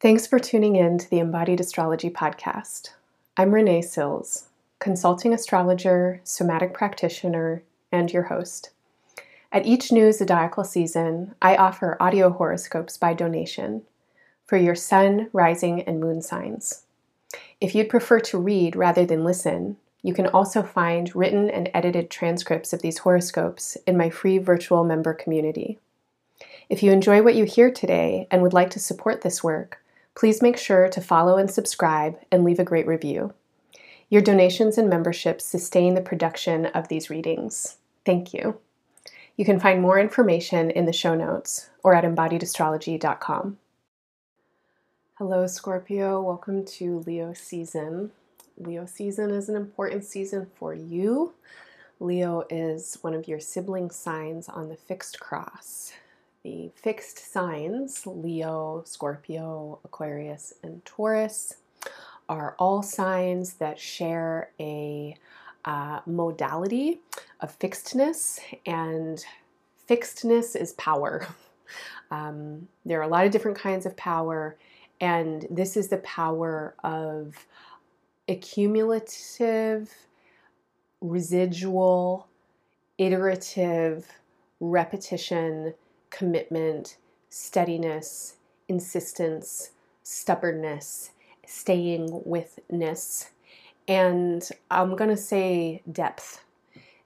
Thanks 0.00 0.28
for 0.28 0.38
tuning 0.38 0.76
in 0.76 0.96
to 0.98 1.10
the 1.10 1.18
Embodied 1.18 1.58
Astrology 1.58 2.08
Podcast. 2.08 2.90
I'm 3.36 3.52
Renee 3.52 3.82
Sills, 3.82 4.44
consulting 4.78 5.34
astrologer, 5.34 6.20
somatic 6.22 6.72
practitioner, 6.72 7.64
and 7.90 8.12
your 8.12 8.22
host. 8.22 8.70
At 9.50 9.66
each 9.66 9.90
new 9.90 10.12
zodiacal 10.12 10.62
season, 10.62 11.34
I 11.42 11.56
offer 11.56 11.96
audio 11.98 12.30
horoscopes 12.30 12.96
by 12.96 13.12
donation 13.12 13.82
for 14.46 14.56
your 14.56 14.76
sun, 14.76 15.30
rising, 15.32 15.82
and 15.82 15.98
moon 15.98 16.22
signs. 16.22 16.84
If 17.60 17.74
you'd 17.74 17.88
prefer 17.88 18.20
to 18.20 18.38
read 18.38 18.76
rather 18.76 19.04
than 19.04 19.24
listen, 19.24 19.78
you 20.02 20.14
can 20.14 20.28
also 20.28 20.62
find 20.62 21.16
written 21.16 21.50
and 21.50 21.72
edited 21.74 22.08
transcripts 22.08 22.72
of 22.72 22.82
these 22.82 22.98
horoscopes 22.98 23.76
in 23.84 23.96
my 23.96 24.10
free 24.10 24.38
virtual 24.38 24.84
member 24.84 25.12
community. 25.12 25.80
If 26.68 26.84
you 26.84 26.92
enjoy 26.92 27.20
what 27.20 27.34
you 27.34 27.42
hear 27.42 27.72
today 27.72 28.28
and 28.30 28.42
would 28.42 28.52
like 28.52 28.70
to 28.70 28.78
support 28.78 29.22
this 29.22 29.42
work, 29.42 29.82
please 30.18 30.42
make 30.42 30.56
sure 30.56 30.88
to 30.88 31.00
follow 31.00 31.36
and 31.36 31.48
subscribe 31.48 32.18
and 32.32 32.42
leave 32.42 32.58
a 32.58 32.64
great 32.64 32.88
review. 32.88 33.32
Your 34.10 34.20
donations 34.20 34.76
and 34.76 34.90
memberships 34.90 35.44
sustain 35.44 35.94
the 35.94 36.00
production 36.00 36.66
of 36.66 36.88
these 36.88 37.08
readings. 37.08 37.76
Thank 38.04 38.34
you. 38.34 38.58
You 39.36 39.44
can 39.44 39.60
find 39.60 39.80
more 39.80 40.00
information 40.00 40.70
in 40.70 40.86
the 40.86 40.92
show 40.92 41.14
notes 41.14 41.70
or 41.84 41.94
at 41.94 42.02
embodiedastrology.com. 42.02 43.58
Hello, 45.18 45.46
Scorpio. 45.46 46.20
Welcome 46.20 46.64
to 46.64 46.98
Leo 47.06 47.32
season. 47.32 48.10
Leo 48.56 48.86
season 48.86 49.30
is 49.30 49.48
an 49.48 49.54
important 49.54 50.04
season 50.04 50.48
for 50.56 50.74
you. 50.74 51.34
Leo 52.00 52.44
is 52.50 52.98
one 53.02 53.14
of 53.14 53.28
your 53.28 53.38
sibling 53.38 53.92
signs 53.92 54.48
on 54.48 54.68
the 54.68 54.76
fixed 54.76 55.20
cross. 55.20 55.92
The 56.44 56.70
fixed 56.76 57.32
signs, 57.32 58.06
Leo, 58.06 58.82
Scorpio, 58.86 59.80
Aquarius, 59.84 60.54
and 60.62 60.84
Taurus, 60.84 61.54
are 62.28 62.54
all 62.58 62.82
signs 62.82 63.54
that 63.54 63.78
share 63.78 64.50
a 64.60 65.16
uh, 65.64 66.00
modality 66.06 67.00
of 67.40 67.58
fixedness, 67.58 68.38
and 68.66 69.24
fixedness 69.86 70.54
is 70.56 70.72
power. 70.74 71.26
Um, 72.10 72.68
there 72.86 72.98
are 72.98 73.02
a 73.02 73.08
lot 73.08 73.26
of 73.26 73.32
different 73.32 73.58
kinds 73.58 73.84
of 73.84 73.94
power, 73.94 74.56
and 75.02 75.46
this 75.50 75.76
is 75.76 75.88
the 75.88 75.98
power 75.98 76.74
of 76.82 77.34
accumulative, 78.28 79.92
residual, 81.02 82.26
iterative 82.96 84.06
repetition, 84.60 85.74
commitment, 86.10 86.96
steadiness, 87.30 88.36
insistence, 88.68 89.70
stubbornness, 90.02 91.10
staying 91.46 92.22
withness, 92.24 93.30
and 93.86 94.46
I'm 94.70 94.96
going 94.96 95.10
to 95.10 95.16
say 95.16 95.82
depth. 95.90 96.44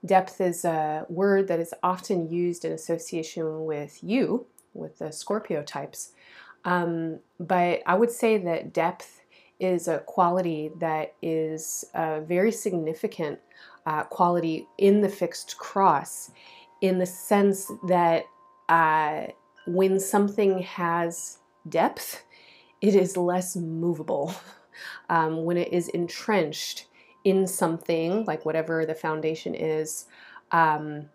Depth 0.05 0.41
is 0.41 0.65
a 0.65 1.05
word 1.07 1.47
that 1.47 1.59
is 1.59 1.73
often 1.81 2.29
used 2.29 2.65
in 2.65 2.73
association 2.73 3.65
with 3.65 4.03
you, 4.03 4.45
with 4.73 4.99
the 4.99 5.11
Scorpio 5.11 5.63
types, 5.63 6.11
um, 6.65 7.19
but 7.39 7.81
I 7.85 7.95
would 7.95 8.11
say 8.11 8.37
that 8.37 8.73
depth 8.73 9.21
is 9.59 9.87
a 9.87 9.99
quality 9.99 10.71
that 10.79 11.13
is 11.21 11.85
a 11.93 12.21
very 12.21 12.51
significant 12.51 13.39
uh, 13.85 14.03
quality 14.03 14.67
in 14.77 15.01
the 15.01 15.09
fixed 15.09 15.57
cross, 15.57 16.31
in 16.81 16.99
the 16.99 17.05
sense 17.05 17.71
that 17.87 18.25
uh, 18.69 19.27
when 19.65 19.99
something 19.99 20.59
has 20.59 21.39
depth, 21.67 22.23
it 22.81 22.95
is 22.95 23.17
less 23.17 23.55
movable. 23.55 24.33
Um, 25.07 25.45
when 25.45 25.55
it 25.57 25.71
is 25.71 25.87
entrenched 25.89 26.87
in 27.23 27.45
something, 27.45 28.25
like 28.25 28.43
whatever 28.43 28.87
the 28.87 28.95
foundation 28.95 29.53
is, 29.53 30.07
um, 30.51 31.09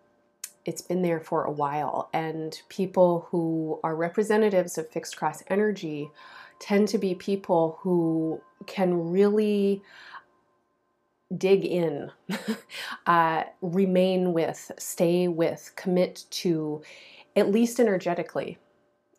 it's 0.64 0.82
been 0.82 1.02
there 1.02 1.20
for 1.20 1.44
a 1.44 1.50
while. 1.50 2.08
And 2.12 2.60
people 2.68 3.26
who 3.30 3.80
are 3.82 3.96
representatives 3.96 4.78
of 4.78 4.88
fixed 4.88 5.16
cross 5.16 5.42
energy 5.48 6.10
tend 6.60 6.88
to 6.88 6.98
be 6.98 7.14
people 7.14 7.78
who 7.80 8.40
can 8.66 9.10
really 9.10 9.82
dig 11.36 11.64
in, 11.64 12.10
uh, 13.06 13.44
remain 13.60 14.32
with, 14.32 14.70
stay 14.78 15.28
with, 15.28 15.72
commit 15.76 16.24
to, 16.30 16.82
at 17.38 17.50
least 17.50 17.80
energetically. 17.80 18.58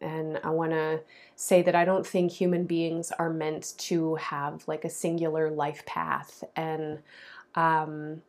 And 0.02 0.40
I 0.44 0.50
want 0.50 0.72
to 0.72 1.02
say 1.36 1.62
that 1.62 1.76
I 1.76 1.86
don't 1.86 2.06
think 2.06 2.32
human 2.32 2.66
beings 2.66 3.12
are 3.18 3.30
meant 3.30 3.74
to 3.80 4.16
have 4.16 4.68
like 4.68 4.86
a 4.86 4.90
singular 4.90 5.50
life 5.50 5.86
path. 5.86 6.44
And 6.56 7.00
um, 7.56 8.22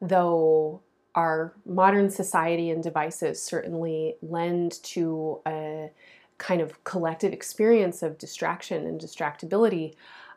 though 0.00 0.80
our 1.14 1.52
modern 1.66 2.08
society 2.10 2.70
and 2.70 2.82
devices 2.82 3.42
certainly 3.42 4.16
lend 4.22 4.82
to 4.82 5.40
a 5.46 5.90
kind 6.38 6.60
of 6.60 6.82
collective 6.84 7.32
experience 7.32 8.02
of 8.02 8.18
distraction 8.18 8.86
and 8.86 9.00
distractibility, 9.00 9.94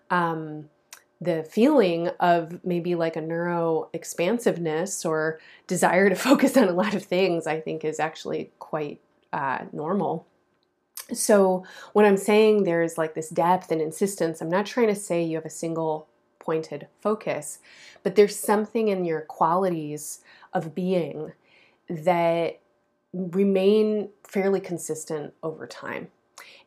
um, 0.10 0.70
the 1.22 1.44
feeling 1.44 2.10
of 2.20 2.64
maybe 2.66 2.96
like 2.96 3.16
a 3.16 3.22
neuro 3.22 3.90
expansiveness 3.94 5.06
or 5.06 5.40
desire 5.68 6.10
to 6.10 6.16
focus 6.30 6.58
on 6.58 6.68
a 6.68 6.74
lot 6.74 6.94
of 6.94 7.04
things, 7.04 7.48
I 7.48 7.60
think 7.60 7.84
is 7.84 8.00
actually 8.00 8.52
quite 8.60 9.00
uh, 9.34 9.66
normal. 9.72 10.28
So, 11.14 11.64
when 11.94 12.06
I'm 12.06 12.18
saying 12.18 12.64
there's 12.64 12.98
like 12.98 13.14
this 13.14 13.30
depth 13.30 13.72
and 13.72 13.82
insistence, 13.82 14.42
I'm 14.42 14.50
not 14.50 14.66
trying 14.66 14.88
to 14.88 14.96
say 14.96 15.24
you 15.24 15.36
have 15.36 15.46
a 15.46 15.52
single 15.52 16.08
pointed 16.40 16.88
focus, 17.02 17.60
but 18.02 18.16
there's 18.16 18.38
something 18.38 18.88
in 18.88 19.06
your 19.06 19.22
qualities 19.22 20.22
of 20.54 20.74
being 20.74 21.34
that 21.90 22.60
remain 23.14 24.10
fairly 24.28 24.60
consistent 24.60 25.34
over 25.44 25.68
time. 25.68 26.08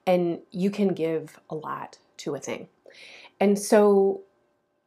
And 0.06 0.40
you 0.50 0.70
can 0.70 0.94
give 0.94 1.38
a 1.50 1.54
lot 1.54 1.98
to 2.18 2.34
a 2.34 2.40
thing. 2.40 2.68
And 3.40 3.58
so, 3.58 4.22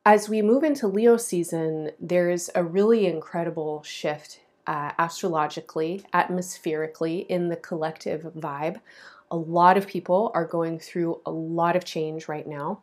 as 0.05 0.27
we 0.27 0.41
move 0.41 0.63
into 0.63 0.87
Leo 0.87 1.17
season, 1.17 1.91
there's 1.99 2.49
a 2.55 2.63
really 2.63 3.05
incredible 3.05 3.83
shift 3.83 4.39
uh, 4.65 4.91
astrologically, 4.97 6.03
atmospherically, 6.13 7.25
in 7.27 7.49
the 7.49 7.55
collective 7.55 8.21
vibe. 8.37 8.79
A 9.29 9.37
lot 9.37 9.77
of 9.77 9.87
people 9.87 10.31
are 10.33 10.45
going 10.45 10.79
through 10.79 11.21
a 11.25 11.31
lot 11.31 11.75
of 11.75 11.85
change 11.85 12.27
right 12.27 12.47
now. 12.47 12.81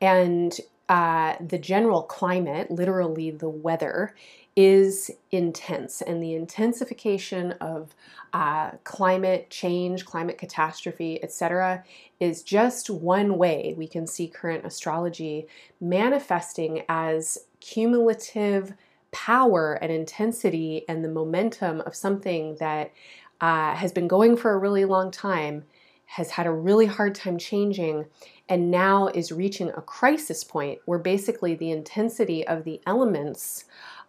And 0.00 0.56
uh, 0.92 1.36
the 1.40 1.56
general 1.56 2.02
climate, 2.02 2.70
literally 2.70 3.30
the 3.30 3.48
weather, 3.48 4.14
is 4.54 5.10
intense, 5.30 6.02
and 6.02 6.22
the 6.22 6.34
intensification 6.34 7.52
of 7.62 7.94
uh, 8.34 8.72
climate 8.84 9.48
change, 9.48 10.04
climate 10.04 10.36
catastrophe, 10.36 11.18
etc., 11.24 11.82
is 12.20 12.42
just 12.42 12.90
one 12.90 13.38
way 13.38 13.74
we 13.78 13.88
can 13.88 14.06
see 14.06 14.28
current 14.28 14.66
astrology 14.66 15.46
manifesting 15.80 16.82
as 16.90 17.38
cumulative 17.60 18.74
power 19.12 19.78
and 19.80 19.90
intensity 19.90 20.84
and 20.90 21.02
the 21.02 21.08
momentum 21.08 21.80
of 21.86 21.96
something 21.96 22.54
that 22.56 22.92
uh, 23.40 23.74
has 23.74 23.92
been 23.92 24.08
going 24.08 24.36
for 24.36 24.52
a 24.52 24.58
really 24.58 24.84
long 24.84 25.10
time, 25.10 25.64
has 26.12 26.32
had 26.32 26.46
a 26.46 26.50
really 26.50 26.84
hard 26.84 27.14
time 27.14 27.38
changing, 27.38 28.04
and 28.46 28.70
now 28.70 29.06
is 29.08 29.32
reaching 29.32 29.70
a 29.70 29.80
crisis 29.80 30.44
point 30.44 30.78
where 30.84 30.98
basically 30.98 31.54
the 31.54 31.70
intensity 31.70 32.46
of 32.46 32.64
the 32.64 32.82
elements 32.86 33.64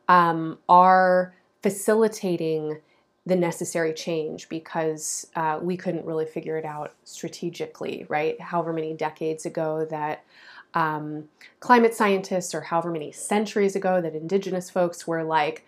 um, 0.10 0.60
are 0.68 1.34
facilitating 1.62 2.82
the 3.26 3.38
necessary 3.38 3.94
change 3.94 4.50
because 4.50 5.28
uh, 5.38 5.58
we 5.62 5.78
couldn't 5.78 6.06
really 6.06 6.26
figure 6.26 6.58
it 6.58 6.66
out 6.66 6.94
strategically, 7.06 8.06
right? 8.10 8.40
However 8.42 8.74
many 8.74 8.94
decades 8.94 9.46
ago 9.46 9.88
that 9.90 10.26
um, 10.74 11.30
climate 11.62 11.94
scientists, 11.94 12.54
or 12.54 12.60
however 12.60 12.92
many 12.92 13.14
centuries 13.14 13.78
ago 13.78 14.02
that 14.02 14.14
indigenous 14.14 14.70
folks 14.70 15.08
were 15.08 15.24
like, 15.24 15.66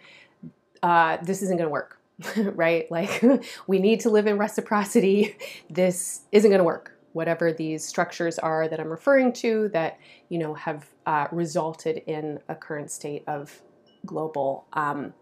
uh, 0.84 1.16
this 1.24 1.42
isn't 1.42 1.56
going 1.56 1.70
to 1.70 1.72
work, 1.72 1.95
right? 2.38 2.90
Like, 2.92 3.24
we 3.68 3.80
need 3.80 4.02
to 4.02 4.10
live 4.10 4.28
in 4.28 4.38
reciprocity. 4.38 5.38
This 5.70 6.22
isn't 6.32 6.50
going 6.50 6.60
to 6.60 6.66
work. 6.66 6.92
Whatever 7.14 7.54
these 7.54 7.86
structures 7.86 8.38
are 8.40 8.68
that 8.68 8.80
I'm 8.80 8.90
referring 8.90 9.32
to 9.34 9.70
that, 9.70 10.00
you 10.30 10.38
know, 10.38 10.54
have 10.54 10.90
uh, 11.06 11.28
resulted 11.32 11.98
in 12.08 12.40
a 12.50 12.56
current 12.56 12.92
state 12.92 13.24
of 13.28 13.62
global 14.06 14.66
um, 14.74 15.14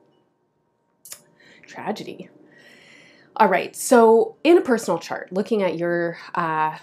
tragedy. 1.68 2.30
All 3.36 3.48
right, 3.48 3.76
so 3.76 4.36
in 4.44 4.58
a 4.58 4.62
personal 4.62 5.00
chart, 5.00 5.32
looking 5.32 5.64
at 5.64 5.78
your 5.78 6.18
uh, 6.36 6.78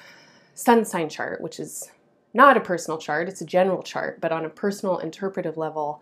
sun 0.54 0.84
sign 0.84 1.08
chart, 1.08 1.40
which 1.40 1.60
is 1.60 1.90
not 2.34 2.56
a 2.56 2.60
personal 2.60 2.98
chart, 2.98 3.28
it's 3.28 3.40
a 3.40 3.46
general 3.46 3.82
chart, 3.82 4.20
but 4.20 4.32
on 4.32 4.44
a 4.44 4.48
personal 4.48 4.98
interpretive 4.98 5.56
level, 5.56 6.00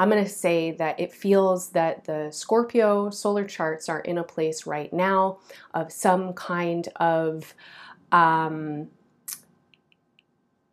I'm 0.00 0.08
going 0.08 0.24
to 0.24 0.30
say 0.30 0.70
that 0.72 0.98
it 0.98 1.12
feels 1.12 1.68
that 1.72 2.06
the 2.06 2.30
Scorpio 2.30 3.10
solar 3.10 3.44
charts 3.44 3.86
are 3.90 4.00
in 4.00 4.16
a 4.16 4.24
place 4.24 4.66
right 4.66 4.90
now 4.94 5.40
of 5.74 5.92
some 5.92 6.32
kind 6.32 6.88
of 6.96 7.54
um, 8.10 8.88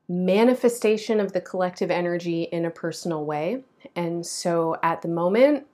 manifestation 0.07 1.19
of 1.19 1.33
the 1.33 1.41
collective 1.41 1.91
energy 1.91 2.43
in 2.43 2.63
a 2.63 2.69
personal 2.69 3.25
way. 3.25 3.63
And 3.97 4.25
so 4.25 4.77
at 4.81 5.01
the 5.01 5.09
moment, 5.09 5.67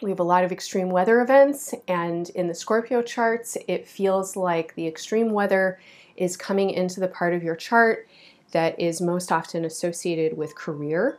we 0.00 0.10
have 0.10 0.20
a 0.20 0.24
lot 0.24 0.44
of 0.44 0.52
extreme 0.52 0.90
weather 0.90 1.22
events, 1.22 1.74
and 1.88 2.30
in 2.30 2.46
the 2.46 2.54
Scorpio 2.54 3.02
charts, 3.02 3.56
it 3.66 3.88
feels 3.88 4.36
like 4.36 4.76
the 4.76 4.86
extreme 4.86 5.30
weather 5.30 5.80
is 6.16 6.36
coming 6.36 6.70
into 6.70 7.00
the 7.00 7.08
part 7.08 7.34
of 7.34 7.42
your 7.42 7.56
chart 7.56 8.08
that 8.52 8.78
is 8.78 9.00
most 9.00 9.32
often 9.32 9.64
associated 9.64 10.36
with 10.36 10.54
career. 10.54 11.18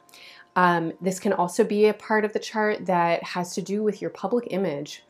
Um, 0.56 0.94
this 1.02 1.19
can 1.19 1.34
also 1.34 1.63
be 1.63 1.88
a 1.88 1.94
part 1.94 2.24
of 2.25 2.34
the 2.34 2.40
chart 2.40 2.86
that 2.86 3.24
has 3.24 3.54
to 3.56 3.62
do 3.62 3.84
with 3.84 4.02
your 4.02 4.10
public 4.10 4.48
image 4.52 5.04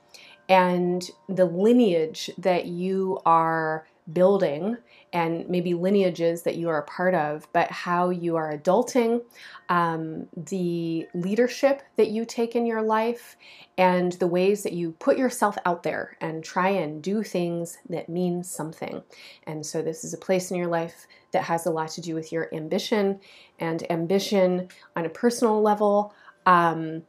and 0.50 1.10
the 1.30 1.46
lineage 1.46 2.32
that 2.38 2.66
you 2.66 3.20
are 3.26 3.88
building 4.12 4.78
and 5.14 5.48
maybe 5.50 5.74
lineages 5.74 6.44
that 6.44 6.56
you 6.56 6.70
are 6.70 6.80
a 6.80 6.86
part 6.86 7.16
of, 7.16 7.48
but 7.54 7.72
how 7.72 8.10
you 8.10 8.36
are 8.36 8.56
adulting, 8.56 9.22
um, 9.70 10.28
the 10.36 11.08
leadership 11.14 11.82
that 11.96 12.10
you 12.10 12.26
take 12.26 12.56
in 12.56 12.66
your 12.66 12.82
life, 12.82 13.38
and 13.78 14.14
the 14.14 14.28
ways 14.28 14.64
that 14.64 14.74
you 14.74 14.92
put 15.00 15.18
yourself 15.18 15.58
out 15.66 15.84
there 15.84 16.18
and 16.22 16.44
try 16.44 16.70
and 16.70 17.02
do 17.02 17.24
things 17.24 17.78
that 17.90 18.10
mean 18.10 18.44
something. 18.44 19.02
And 19.48 19.66
so, 19.66 19.82
this 19.82 20.04
is 20.04 20.14
a 20.14 20.18
place 20.18 20.52
in 20.52 20.58
your 20.58 20.68
life 20.68 21.08
that 21.32 21.44
has 21.44 21.66
a 21.66 21.72
lot 21.72 21.90
to 21.92 22.02
do 22.02 22.14
with 22.14 22.32
your 22.32 22.54
ambition 22.54 23.20
and 23.60 23.90
ambition 23.92 24.70
on 24.96 25.06
a 25.06 25.10
personal 25.10 25.62
level. 25.62 26.14
Um, 26.46 27.04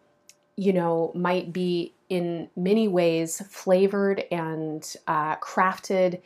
you 0.57 0.73
know, 0.73 1.13
might 1.15 1.53
be 1.53 1.95
in 2.09 2.49
many 2.57 2.89
ways 2.89 3.43
flavored 3.51 4.25
and 4.31 4.97
uh, 5.07 5.37
crafted 5.37 6.21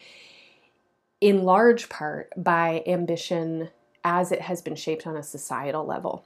in 1.21 1.43
large 1.43 1.89
part 1.89 2.33
by 2.37 2.83
ambition 2.87 3.69
as 4.05 4.33
it 4.33 4.41
has 4.41 4.63
been 4.63 4.77
shaped 4.77 5.07
on 5.07 5.17
a 5.17 5.23
societal 5.23 5.85
level. 5.85 6.25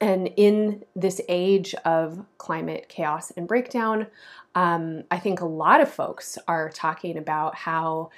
And 0.00 0.28
in 0.36 0.84
this 0.96 1.20
age 1.28 1.74
of 1.84 2.24
climate 2.38 2.86
chaos 2.88 3.30
and 3.32 3.46
breakdown, 3.46 4.06
um, 4.54 5.04
I 5.10 5.18
think 5.18 5.40
a 5.40 5.46
lot 5.46 5.80
of 5.80 5.90
folks 5.90 6.38
are 6.48 6.70
talking 6.70 7.18
about 7.18 7.54
how 7.54 8.10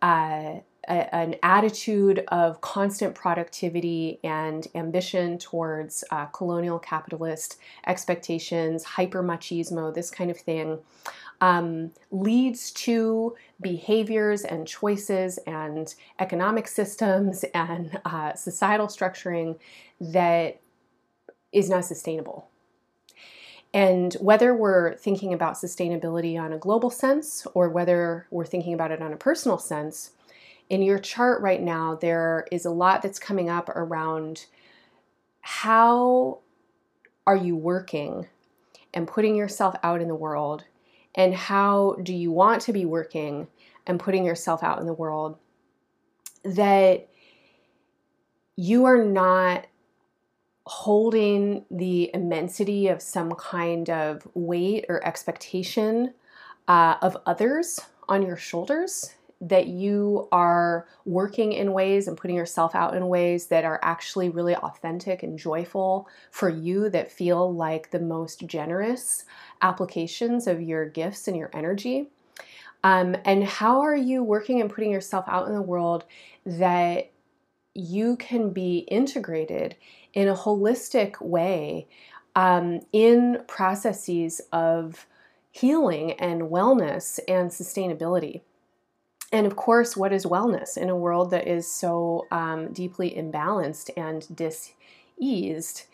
uh, 0.00 0.60
a, 0.88 1.14
an 1.14 1.36
attitude 1.42 2.24
of 2.28 2.60
constant 2.60 3.14
productivity 3.14 4.20
and 4.22 4.66
ambition 4.74 5.38
towards 5.38 6.04
uh, 6.10 6.26
colonial 6.26 6.78
capitalist 6.78 7.58
expectations, 7.86 8.84
hyper 8.84 9.22
machismo, 9.22 9.92
this 9.92 10.10
kind 10.10 10.30
of 10.30 10.38
thing, 10.38 10.78
um, 11.40 11.90
leads 12.10 12.70
to 12.72 13.34
behaviors 13.60 14.42
and 14.42 14.66
choices 14.66 15.38
and 15.46 15.94
economic 16.18 16.68
systems 16.68 17.44
and 17.54 18.00
uh, 18.04 18.34
societal 18.34 18.86
structuring 18.86 19.58
that 20.00 20.60
is 21.52 21.68
not 21.68 21.84
sustainable. 21.84 22.48
And 23.72 24.14
whether 24.14 24.54
we're 24.54 24.94
thinking 24.94 25.34
about 25.34 25.54
sustainability 25.54 26.40
on 26.40 26.52
a 26.52 26.58
global 26.58 26.90
sense 26.90 27.44
or 27.54 27.68
whether 27.68 28.26
we're 28.30 28.46
thinking 28.46 28.72
about 28.72 28.92
it 28.92 29.02
on 29.02 29.12
a 29.12 29.16
personal 29.16 29.58
sense, 29.58 30.12
in 30.70 30.80
your 30.80 30.98
chart 30.98 31.42
right 31.42 31.60
now, 31.60 31.96
there 31.96 32.46
is 32.50 32.64
a 32.64 32.70
lot 32.70 33.02
that's 33.02 33.18
coming 33.18 33.50
up 33.50 33.68
around 33.68 34.46
how 35.40 36.38
are 37.26 37.36
you 37.36 37.56
working 37.56 38.28
and 38.94 39.08
putting 39.08 39.34
yourself 39.34 39.74
out 39.82 40.00
in 40.00 40.08
the 40.08 40.14
world, 40.14 40.64
and 41.14 41.34
how 41.34 41.96
do 42.02 42.14
you 42.14 42.30
want 42.30 42.62
to 42.62 42.72
be 42.72 42.84
working 42.84 43.46
and 43.86 44.00
putting 44.00 44.24
yourself 44.24 44.62
out 44.62 44.80
in 44.80 44.86
the 44.86 44.92
world 44.92 45.38
that 46.44 47.08
you 48.56 48.84
are 48.84 49.04
not 49.04 49.66
holding 50.66 51.64
the 51.70 52.10
immensity 52.14 52.88
of 52.88 53.02
some 53.02 53.32
kind 53.32 53.90
of 53.90 54.26
weight 54.34 54.86
or 54.88 55.04
expectation 55.06 56.14
uh, 56.68 56.96
of 57.02 57.16
others 57.26 57.80
on 58.08 58.22
your 58.22 58.36
shoulders 58.36 59.14
that 59.40 59.66
you 59.66 60.28
are 60.32 60.86
working 61.04 61.52
in 61.52 61.72
ways 61.72 62.08
and 62.08 62.16
putting 62.16 62.36
yourself 62.36 62.74
out 62.74 62.96
in 62.96 63.08
ways 63.08 63.46
that 63.48 63.64
are 63.64 63.80
actually 63.82 64.28
really 64.28 64.56
authentic 64.56 65.22
and 65.22 65.38
joyful 65.38 66.08
for 66.30 66.48
you, 66.48 66.88
that 66.90 67.12
feel 67.12 67.54
like 67.54 67.90
the 67.90 68.00
most 68.00 68.46
generous 68.46 69.24
applications 69.62 70.46
of 70.46 70.62
your 70.62 70.88
gifts 70.88 71.28
and 71.28 71.36
your 71.36 71.50
energy. 71.52 72.08
Um, 72.84 73.16
and 73.24 73.44
how 73.44 73.80
are 73.80 73.96
you 73.96 74.22
working 74.22 74.60
and 74.60 74.70
putting 74.70 74.90
yourself 74.90 75.24
out 75.26 75.48
in 75.48 75.54
the 75.54 75.62
world 75.62 76.04
that 76.44 77.10
you 77.72 78.16
can 78.16 78.50
be 78.50 78.78
integrated 78.78 79.74
in 80.12 80.28
a 80.28 80.34
holistic 80.34 81.20
way 81.20 81.88
um, 82.36 82.80
in 82.92 83.42
processes 83.46 84.40
of 84.52 85.06
healing 85.50 86.12
and 86.12 86.42
wellness 86.42 87.18
and 87.26 87.50
sustainability? 87.50 88.42
And 89.34 89.48
of 89.48 89.56
course, 89.56 89.96
what 89.96 90.12
is 90.12 90.24
wellness 90.24 90.76
in 90.78 90.88
a 90.88 90.96
world 90.96 91.32
that 91.32 91.48
is 91.48 91.68
so 91.68 92.28
um, 92.30 92.72
deeply 92.72 93.10
imbalanced 93.10 93.90
and 93.96 94.24
diseased? 94.36 95.86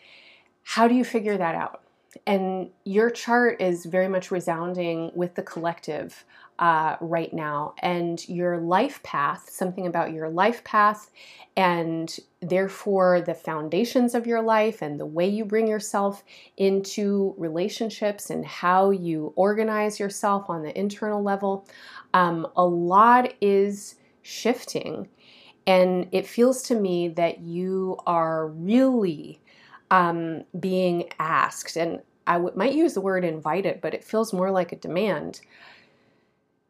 How 0.61 0.87
do 0.87 0.93
you 0.93 1.03
figure 1.03 1.37
that 1.37 1.55
out? 1.55 1.81
And 2.27 2.69
your 2.83 3.09
chart 3.09 3.59
is 3.59 3.85
very 3.87 4.07
much 4.07 4.29
resounding 4.29 5.11
with 5.15 5.33
the 5.33 5.41
collective 5.41 6.23
uh, 6.59 6.97
right 7.01 7.33
now, 7.33 7.73
and 7.79 8.27
your 8.29 8.59
life 8.59 9.01
path, 9.01 9.49
something 9.49 9.87
about 9.87 10.13
your 10.13 10.29
life 10.29 10.63
path, 10.63 11.09
and 11.57 12.19
therefore 12.41 13.21
the 13.21 13.33
foundations 13.33 14.13
of 14.13 14.27
your 14.27 14.43
life 14.43 14.83
and 14.83 14.99
the 14.99 15.05
way 15.05 15.27
you 15.27 15.43
bring 15.43 15.67
yourself 15.67 16.23
into 16.57 17.33
relationships 17.39 18.29
and 18.29 18.45
how 18.45 18.91
you 18.91 19.33
organize 19.35 19.99
yourself 19.99 20.47
on 20.51 20.61
the 20.61 20.77
internal 20.77 21.23
level 21.23 21.67
um, 22.13 22.47
a 22.55 22.65
lot 22.65 23.33
is 23.41 23.95
shifting. 24.21 25.07
And 25.67 26.07
it 26.11 26.27
feels 26.27 26.63
to 26.63 26.75
me 26.75 27.09
that 27.09 27.41
you 27.41 27.97
are 28.05 28.47
really 28.47 29.39
um, 29.91 30.43
being 30.59 31.09
asked, 31.19 31.75
and 31.75 32.01
I 32.25 32.33
w- 32.33 32.55
might 32.55 32.73
use 32.73 32.93
the 32.93 33.01
word 33.01 33.25
invited, 33.25 33.81
but 33.81 33.93
it 33.93 34.03
feels 34.03 34.31
more 34.31 34.49
like 34.49 34.71
a 34.71 34.77
demand 34.77 35.41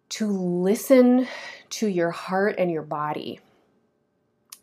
to 0.09 0.27
listen 0.27 1.27
to 1.69 1.87
your 1.87 2.11
heart 2.11 2.55
and 2.57 2.69
your 2.69 2.81
body 2.81 3.39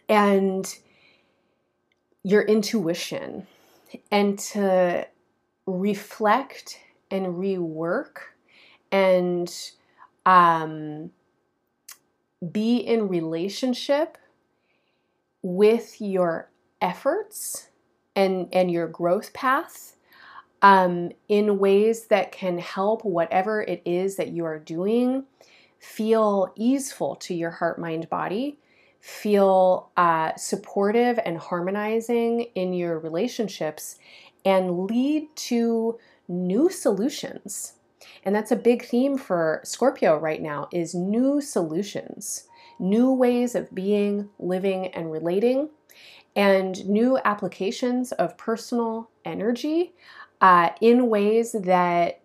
and 0.09 0.77
your 2.23 2.43
intuition 2.43 3.47
and 4.11 4.39
to 4.39 5.07
reflect 5.67 6.81
and 7.11 7.27
rework 7.27 8.17
and 8.93 9.73
um, 10.29 11.11
be 12.53 12.77
in 12.77 13.09
relationship 13.09 14.19
with 15.41 16.03
your 16.03 16.51
efforts 16.83 17.71
and 18.15 18.47
and 18.53 18.71
your 18.71 18.87
growth 18.87 19.33
path 19.33 19.97
um, 20.61 21.11
in 21.29 21.59
ways 21.59 22.09
that 22.09 22.31
can 22.31 22.59
help 22.59 23.05
whatever 23.05 23.63
it 23.63 23.81
is 23.87 24.17
that 24.17 24.29
you 24.29 24.45
are 24.45 24.59
doing 24.59 25.25
feel 25.79 26.53
easeful 26.57 27.17
to 27.17 27.35
your 27.35 27.51
heart 27.51 27.79
mind 27.79 28.11
body 28.11 28.59
feel 29.01 29.91
uh, 29.97 30.33
supportive 30.37 31.19
and 31.25 31.39
harmonizing 31.39 32.43
in 32.55 32.75
your 32.75 32.99
relationships 32.99 33.97
and 34.45 34.87
lead 34.87 35.27
to 35.37 35.99
new 36.29 36.69
solutions 36.69 37.78
and 38.25 38.35
that's 38.35 38.51
a 38.51 38.57
big 38.57 38.85
theme 38.85 39.17
for 39.17 39.61
Scorpio 39.65 40.17
right 40.19 40.41
now 40.43 40.69
is 40.73 40.95
new 40.95 41.41
solutions, 41.41 42.49
new 42.79 43.13
ways 43.13 43.55
of 43.55 43.75
being, 43.75 44.31
living 44.39 44.89
and 44.89 45.11
relating 45.11 45.71
and 46.37 46.87
new 46.89 47.19
applications 47.25 48.13
of 48.13 48.37
personal 48.39 49.11
energy 49.25 49.93
uh, 50.41 50.71
in 50.81 51.09
ways 51.09 51.53
that 51.53 52.21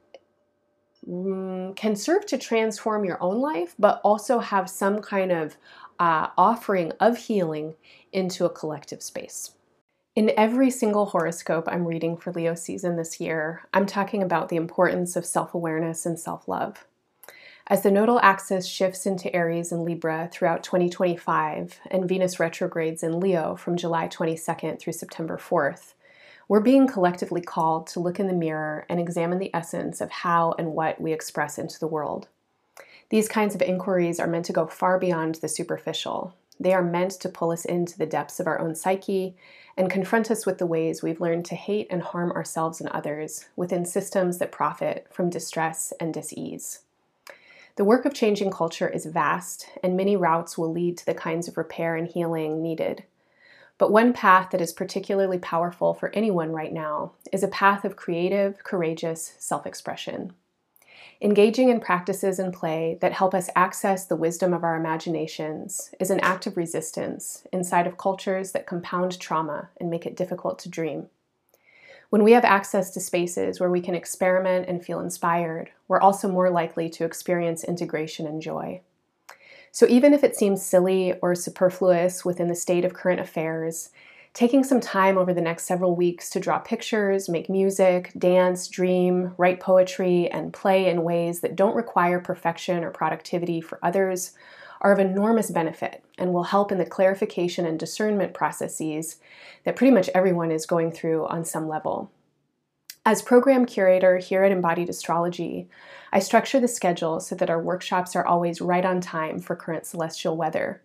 mm, 1.08 1.76
can 1.76 1.96
serve 1.96 2.26
to 2.28 2.38
transform 2.38 3.06
your 3.06 3.22
own 3.24 3.40
life, 3.40 3.74
but 3.80 4.00
also 4.04 4.40
have 4.40 4.70
some 4.70 5.02
kind 5.02 5.32
of 5.32 5.58
uh, 6.00 6.28
offering 6.38 6.92
of 7.00 7.18
healing 7.18 7.74
into 8.12 8.46
a 8.46 8.50
collective 8.50 9.02
space. 9.02 9.56
In 10.16 10.32
every 10.38 10.70
single 10.70 11.08
horoscope 11.08 11.68
I'm 11.68 11.88
reading 11.88 12.18
for 12.18 12.32
Leo 12.32 12.54
season 12.54 12.98
this 12.98 13.20
year, 13.20 13.64
I'm 13.74 13.88
talking 13.88 14.22
about 14.22 14.50
the 14.50 14.58
importance 14.58 15.16
of 15.16 15.26
self 15.26 15.56
awareness 15.56 16.06
and 16.06 16.20
self 16.20 16.48
love. 16.48 16.86
As 17.66 17.82
the 17.82 17.90
nodal 17.90 18.20
axis 18.20 18.68
shifts 18.68 19.08
into 19.08 19.36
Aries 19.36 19.72
and 19.72 19.84
Libra 19.84 20.30
throughout 20.32 20.62
2025 20.62 21.80
and 21.90 22.08
Venus 22.08 22.40
retrogrades 22.40 23.02
in 23.02 23.20
Leo 23.20 23.56
from 23.56 23.76
July 23.76 24.08
22nd 24.08 24.80
through 24.80 24.94
September 24.94 25.38
4th, 25.38 25.96
we're 26.48 26.60
being 26.60 26.86
collectively 26.86 27.42
called 27.42 27.88
to 27.88 28.00
look 28.00 28.20
in 28.20 28.28
the 28.28 28.34
mirror 28.34 28.86
and 28.90 29.00
examine 29.00 29.40
the 29.40 29.50
essence 29.52 30.00
of 30.00 30.12
how 30.12 30.54
and 30.60 30.74
what 30.74 31.02
we 31.02 31.12
express 31.12 31.58
into 31.58 31.80
the 31.80 31.88
world. 31.88 32.28
These 33.10 33.30
kinds 33.30 33.56
of 33.56 33.64
inquiries 33.64 34.20
are 34.20 34.28
meant 34.28 34.46
to 34.46 34.54
go 34.54 34.68
far 34.68 35.00
beyond 35.00 35.36
the 35.36 35.48
superficial 35.48 36.36
They 36.60 36.74
are 36.74 36.84
meant 36.84 37.12
to 37.14 37.30
pull 37.30 37.52
us 37.52 37.66
into 37.66 37.98
the 37.98 38.06
depths 38.06 38.40
of 38.40 38.48
our 38.48 38.60
own 38.60 38.76
psyche 38.76 39.36
and 39.76 39.90
confront 39.90 40.30
us 40.30 40.46
with 40.46 40.60
the 40.60 40.68
ways 40.68 41.02
we've 41.02 41.22
learned 41.22 41.46
to 41.46 41.56
hate 41.56 41.88
and 41.90 42.02
harm 42.02 42.32
ourselves 42.32 42.80
and 42.80 42.90
others 42.90 43.46
within 43.56 43.86
systems 43.86 44.38
that 44.38 44.52
profit 44.52 45.08
from 45.12 45.30
distress 45.30 45.94
and 46.00 46.14
disease. 46.14 46.82
The 47.76 47.86
work 47.86 48.06
of 48.06 48.14
changing 48.14 48.52
culture 48.52 48.88
is 48.88 49.08
vast, 49.08 49.68
and 49.82 49.98
many 49.98 50.16
routes 50.16 50.58
will 50.60 50.72
lead 50.72 50.96
to 51.00 51.06
the 51.08 51.16
kinds 51.16 51.48
of 51.48 51.58
repair 51.58 51.96
and 51.96 52.08
healing 52.08 52.62
needed. 52.62 53.04
But 53.80 53.92
one 53.92 54.14
path 54.14 54.52
that 54.52 54.62
is 54.62 54.72
particularly 54.72 55.40
powerful 55.40 55.96
for 55.96 56.12
anyone 56.14 56.52
right 56.52 56.72
now 56.72 57.14
is 57.32 57.42
a 57.42 57.48
path 57.48 57.84
of 57.84 57.96
creative, 57.96 58.64
courageous 58.64 59.34
self 59.40 59.66
expression. 59.66 60.34
Engaging 61.22 61.70
in 61.70 61.80
practices 61.80 62.40
and 62.40 62.54
play 62.54 62.98
that 63.02 63.14
help 63.14 63.34
us 63.34 63.50
access 63.56 64.06
the 64.06 64.16
wisdom 64.16 64.54
of 64.54 64.64
our 64.64 64.76
imaginations 64.76 65.94
is 66.00 66.10
an 66.10 66.20
act 66.20 66.46
of 66.48 66.58
resistance 66.58 67.46
inside 67.54 67.88
of 67.88 67.98
cultures 67.98 68.52
that 68.52 68.66
compound 68.66 69.20
trauma 69.20 69.70
and 69.80 69.90
make 69.90 70.06
it 70.06 70.18
difficult 70.18 70.60
to 70.60 70.70
dream. 70.70 71.08
When 72.10 72.24
we 72.24 72.34
have 72.34 72.46
access 72.46 72.92
to 72.92 73.00
spaces 73.00 73.60
where 73.60 73.72
we 73.72 73.82
can 73.82 73.96
experiment 73.96 74.68
and 74.68 74.86
feel 74.86 75.00
inspired, 75.00 75.72
we're 75.88 76.02
also 76.02 76.28
more 76.28 76.50
likely 76.50 76.90
to 76.92 77.06
experience 77.06 77.64
integration 77.64 78.28
and 78.28 78.42
joy. 78.42 78.82
So, 79.72 79.88
even 79.88 80.14
if 80.14 80.24
it 80.24 80.36
seems 80.36 80.62
silly 80.62 81.14
or 81.24 81.34
superfluous 81.34 82.24
within 82.24 82.50
the 82.50 82.56
state 82.56 82.86
of 82.86 82.94
current 82.94 83.20
affairs, 83.20 83.90
taking 84.34 84.64
some 84.64 84.80
time 84.80 85.18
over 85.18 85.34
the 85.34 85.42
next 85.42 85.66
several 85.66 85.96
weeks 85.96 86.30
to 86.32 86.40
draw 86.40 86.58
pictures, 86.60 87.30
make 87.30 87.50
music, 87.50 88.12
dance, 88.18 88.68
dream, 88.68 89.34
write 89.38 89.60
poetry, 89.60 90.30
and 90.32 90.54
play 90.54 90.90
in 90.90 91.04
ways 91.04 91.42
that 91.42 91.56
don't 91.56 91.76
require 91.76 92.20
perfection 92.20 92.84
or 92.84 92.90
productivity 92.90 93.62
for 93.62 93.80
others 93.84 94.34
are 94.82 94.92
of 94.92 95.00
enormous 95.00 95.50
benefit 95.50 96.04
and 96.18 96.34
will 96.34 96.44
help 96.44 96.72
in 96.72 96.78
the 96.78 96.86
clarification 96.86 97.66
and 97.66 97.80
discernment 97.80 98.34
processes 98.34 99.18
that 99.64 99.76
pretty 99.76 99.94
much 99.94 100.10
everyone 100.14 100.52
is 100.52 100.66
going 100.66 100.92
through 100.92 101.26
on 101.28 101.46
some 101.46 101.68
level. 101.68 102.12
As 103.06 103.22
program 103.22 103.66
curator 103.66 104.18
here 104.18 104.44
at 104.44 104.52
Embodied 104.52 104.90
Astrology, 104.90 105.68
I 106.12 106.20
structure 106.20 106.60
the 106.60 106.68
schedule 106.68 107.20
so 107.20 107.36
that 107.36 107.50
our 107.50 107.62
workshops 107.62 108.16
are 108.16 108.26
always 108.26 108.62
right 108.62 108.86
on 108.86 109.00
time 109.00 109.40
for 109.40 109.56
current 109.56 109.86
celestial 109.86 110.38
weather. 110.38 110.82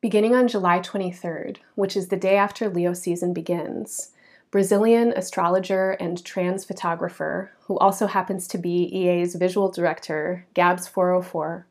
Beginning 0.00 0.34
on 0.34 0.48
July 0.48 0.78
23rd, 0.78 1.58
which 1.74 1.94
is 1.94 2.08
the 2.08 2.16
day 2.16 2.34
after 2.34 2.70
Leo 2.70 2.94
season 2.94 3.34
begins, 3.34 4.12
Brazilian 4.50 5.12
astrologer 5.14 5.90
and 5.90 6.24
trans 6.24 6.64
photographer, 6.64 7.52
who 7.66 7.76
also 7.78 8.06
happens 8.06 8.48
to 8.48 8.56
be 8.56 8.88
EA's 8.96 9.34
visual 9.34 9.70
director, 9.70 10.46
Gabz404, 10.54 11.64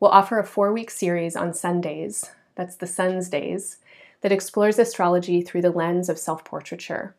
will 0.00 0.08
offer 0.08 0.38
a 0.38 0.46
four 0.46 0.72
week 0.72 0.90
series 0.90 1.36
on 1.36 1.52
Sundays, 1.52 2.30
that's 2.54 2.76
the 2.76 2.86
sun's 2.86 3.28
days, 3.28 3.76
that 4.22 4.32
explores 4.32 4.78
astrology 4.78 5.42
through 5.42 5.60
the 5.60 5.70
lens 5.70 6.08
of 6.08 6.18
self 6.18 6.42
portraiture. 6.42 7.14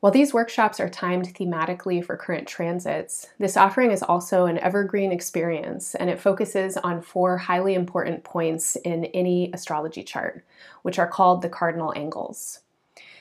While 0.00 0.12
these 0.12 0.32
workshops 0.32 0.78
are 0.78 0.88
timed 0.88 1.34
thematically 1.34 2.04
for 2.04 2.16
current 2.16 2.46
transits, 2.46 3.26
this 3.38 3.56
offering 3.56 3.90
is 3.90 4.02
also 4.02 4.46
an 4.46 4.58
evergreen 4.58 5.10
experience 5.10 5.96
and 5.96 6.08
it 6.08 6.20
focuses 6.20 6.76
on 6.76 7.02
four 7.02 7.36
highly 7.36 7.74
important 7.74 8.22
points 8.22 8.76
in 8.76 9.06
any 9.06 9.50
astrology 9.52 10.04
chart, 10.04 10.44
which 10.82 11.00
are 11.00 11.08
called 11.08 11.42
the 11.42 11.48
cardinal 11.48 11.92
angles. 11.96 12.60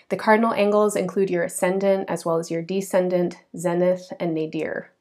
The 0.09 0.17
cardinal 0.17 0.53
angles 0.53 0.95
include 0.95 1.31
your 1.31 1.43
ascendant 1.43 2.09
as 2.09 2.25
well 2.25 2.37
as 2.37 2.51
your 2.51 2.61
descendant, 2.61 3.37
zenith, 3.57 4.13
and 4.19 4.35
nadir. 4.35 4.91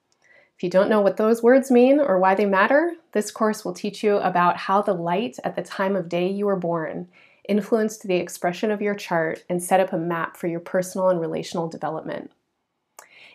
If 0.56 0.62
you 0.62 0.70
don't 0.70 0.88
know 0.88 1.02
what 1.02 1.18
those 1.18 1.42
words 1.42 1.70
mean 1.70 2.00
or 2.00 2.18
why 2.18 2.34
they 2.34 2.46
matter, 2.46 2.94
this 3.12 3.30
course 3.30 3.66
will 3.66 3.74
teach 3.74 4.02
you 4.02 4.16
about 4.16 4.56
how 4.56 4.80
the 4.80 4.94
light 4.94 5.36
at 5.44 5.54
the 5.54 5.62
time 5.62 5.94
of 5.94 6.08
day 6.08 6.26
you 6.30 6.46
were 6.46 6.56
born 6.56 7.08
influenced 7.48 8.06
the 8.06 8.16
expression 8.16 8.70
of 8.70 8.82
your 8.82 8.94
chart 8.94 9.44
and 9.48 9.62
set 9.62 9.80
up 9.80 9.92
a 9.92 9.98
map 9.98 10.36
for 10.36 10.46
your 10.46 10.60
personal 10.60 11.08
and 11.08 11.20
relational 11.20 11.68
development. 11.68 12.30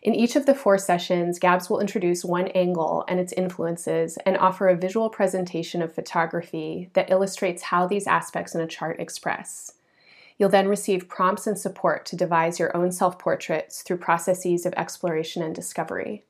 In 0.02 0.16
each 0.16 0.36
of 0.36 0.48
the 0.48 0.56
four 0.56 0.80
sessions, 0.80 1.40
Gabz 1.40 1.70
will 1.70 1.80
introduce 1.80 2.26
one 2.26 2.48
angle 2.50 3.06
and 3.08 3.20
its 3.20 3.34
influences 3.34 4.18
and 4.26 4.36
offer 4.38 4.68
a 4.68 4.76
visual 4.76 5.10
presentation 5.10 5.82
of 5.84 5.94
photography 5.94 6.90
that 6.94 7.12
illustrates 7.12 7.62
how 7.64 7.86
these 7.86 8.08
aspects 8.08 8.56
in 8.56 8.62
a 8.62 8.68
chart 8.68 9.00
express. 9.00 9.74
You'll 10.40 10.50
then 10.50 10.68
receive 10.68 11.08
prompts 11.08 11.46
and 11.46 11.58
support 11.58 12.04
to 12.08 12.16
devise 12.16 12.58
your 12.58 12.76
own 12.76 12.92
self 12.92 13.20
portraits 13.20 13.84
through 13.84 13.98
processes 13.98 14.66
of 14.66 14.74
exploration 14.76 15.44
and 15.44 15.54
discovery. 15.54 16.24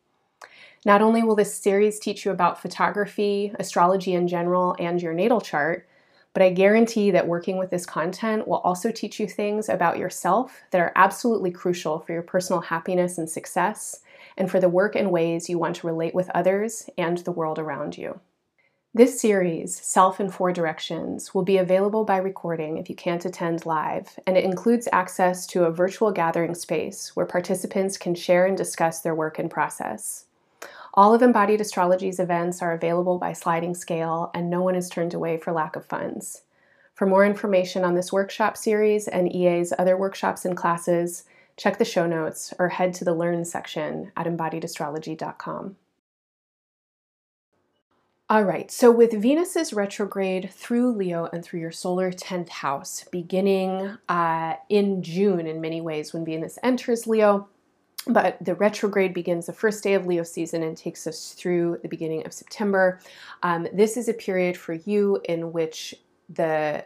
Not 0.85 1.01
only 1.01 1.23
will 1.23 1.35
this 1.35 1.53
series 1.53 1.97
teach 1.97 2.25
you 2.25 2.31
about 2.31 2.61
photography, 2.61 3.53
astrology 3.57 4.13
in 4.13 4.27
general, 4.27 4.75
and 4.79 5.01
your 5.01 5.13
natal 5.13 5.39
chart, 5.39 5.87
but 6.33 6.43
I 6.43 6.51
guarantee 6.51 7.11
that 7.11 7.27
working 7.27 7.57
with 7.57 7.69
this 7.69 7.85
content 7.85 8.47
will 8.47 8.59
also 8.59 8.91
teach 8.91 9.19
you 9.19 9.27
things 9.27 9.67
about 9.67 9.97
yourself 9.97 10.61
that 10.71 10.81
are 10.81 10.93
absolutely 10.95 11.51
crucial 11.51 11.99
for 11.99 12.13
your 12.13 12.21
personal 12.21 12.61
happiness 12.61 13.17
and 13.17 13.29
success, 13.29 13.99
and 14.37 14.49
for 14.49 14.59
the 14.59 14.69
work 14.69 14.95
and 14.95 15.11
ways 15.11 15.49
you 15.49 15.59
want 15.59 15.75
to 15.77 15.87
relate 15.87 16.15
with 16.15 16.29
others 16.31 16.89
and 16.97 17.19
the 17.19 17.31
world 17.31 17.59
around 17.59 17.97
you. 17.97 18.19
This 18.93 19.21
series, 19.21 19.73
Self 19.75 20.19
in 20.19 20.29
Four 20.29 20.51
Directions, 20.51 21.33
will 21.33 21.43
be 21.43 21.57
available 21.57 22.03
by 22.03 22.17
recording 22.17 22.77
if 22.77 22.89
you 22.89 22.95
can't 22.95 23.23
attend 23.23 23.65
live, 23.65 24.19
and 24.27 24.37
it 24.37 24.43
includes 24.43 24.89
access 24.91 25.47
to 25.47 25.63
a 25.63 25.71
virtual 25.71 26.11
gathering 26.11 26.53
space 26.55 27.15
where 27.15 27.25
participants 27.25 27.97
can 27.97 28.15
share 28.15 28.45
and 28.45 28.57
discuss 28.57 28.99
their 28.99 29.15
work 29.15 29.39
and 29.39 29.49
process. 29.49 30.25
All 30.93 31.13
of 31.13 31.21
Embodied 31.21 31.61
Astrology's 31.61 32.19
events 32.19 32.61
are 32.61 32.73
available 32.73 33.17
by 33.17 33.31
sliding 33.31 33.73
scale, 33.73 34.29
and 34.33 34.49
no 34.49 34.61
one 34.61 34.75
is 34.75 34.89
turned 34.89 35.13
away 35.13 35.37
for 35.37 35.53
lack 35.53 35.77
of 35.77 35.85
funds. 35.85 36.41
For 36.93 37.05
more 37.05 37.25
information 37.25 37.85
on 37.85 37.95
this 37.95 38.11
workshop 38.11 38.57
series 38.57 39.07
and 39.07 39.33
EA's 39.33 39.73
other 39.79 39.95
workshops 39.95 40.43
and 40.43 40.55
classes, 40.55 41.23
check 41.55 41.77
the 41.77 41.85
show 41.85 42.05
notes 42.05 42.53
or 42.59 42.69
head 42.69 42.93
to 42.95 43.05
the 43.05 43.13
Learn 43.13 43.45
section 43.45 44.11
at 44.17 44.27
embodiedastrology.com. 44.27 45.77
All 48.29 48.43
right, 48.43 48.71
so 48.71 48.91
with 48.91 49.11
Venus's 49.11 49.73
retrograde 49.73 50.51
through 50.53 50.93
Leo 50.93 51.27
and 51.33 51.43
through 51.43 51.59
your 51.59 51.71
solar 51.71 52.11
10th 52.11 52.49
house, 52.49 53.05
beginning 53.11 53.97
uh, 54.07 54.55
in 54.69 55.03
June 55.03 55.47
in 55.47 55.59
many 55.59 55.81
ways 55.81 56.13
when 56.13 56.23
Venus 56.23 56.57
enters 56.63 57.07
Leo, 57.07 57.49
but 58.07 58.37
the 58.41 58.55
retrograde 58.55 59.13
begins 59.13 59.45
the 59.45 59.53
first 59.53 59.83
day 59.83 59.93
of 59.93 60.07
Leo 60.07 60.23
season 60.23 60.63
and 60.63 60.75
takes 60.75 61.05
us 61.05 61.33
through 61.33 61.79
the 61.81 61.87
beginning 61.87 62.25
of 62.25 62.33
September. 62.33 62.99
Um, 63.43 63.67
this 63.73 63.95
is 63.95 64.09
a 64.09 64.13
period 64.13 64.57
for 64.57 64.73
you 64.73 65.21
in 65.25 65.51
which 65.51 65.93
the 66.29 66.83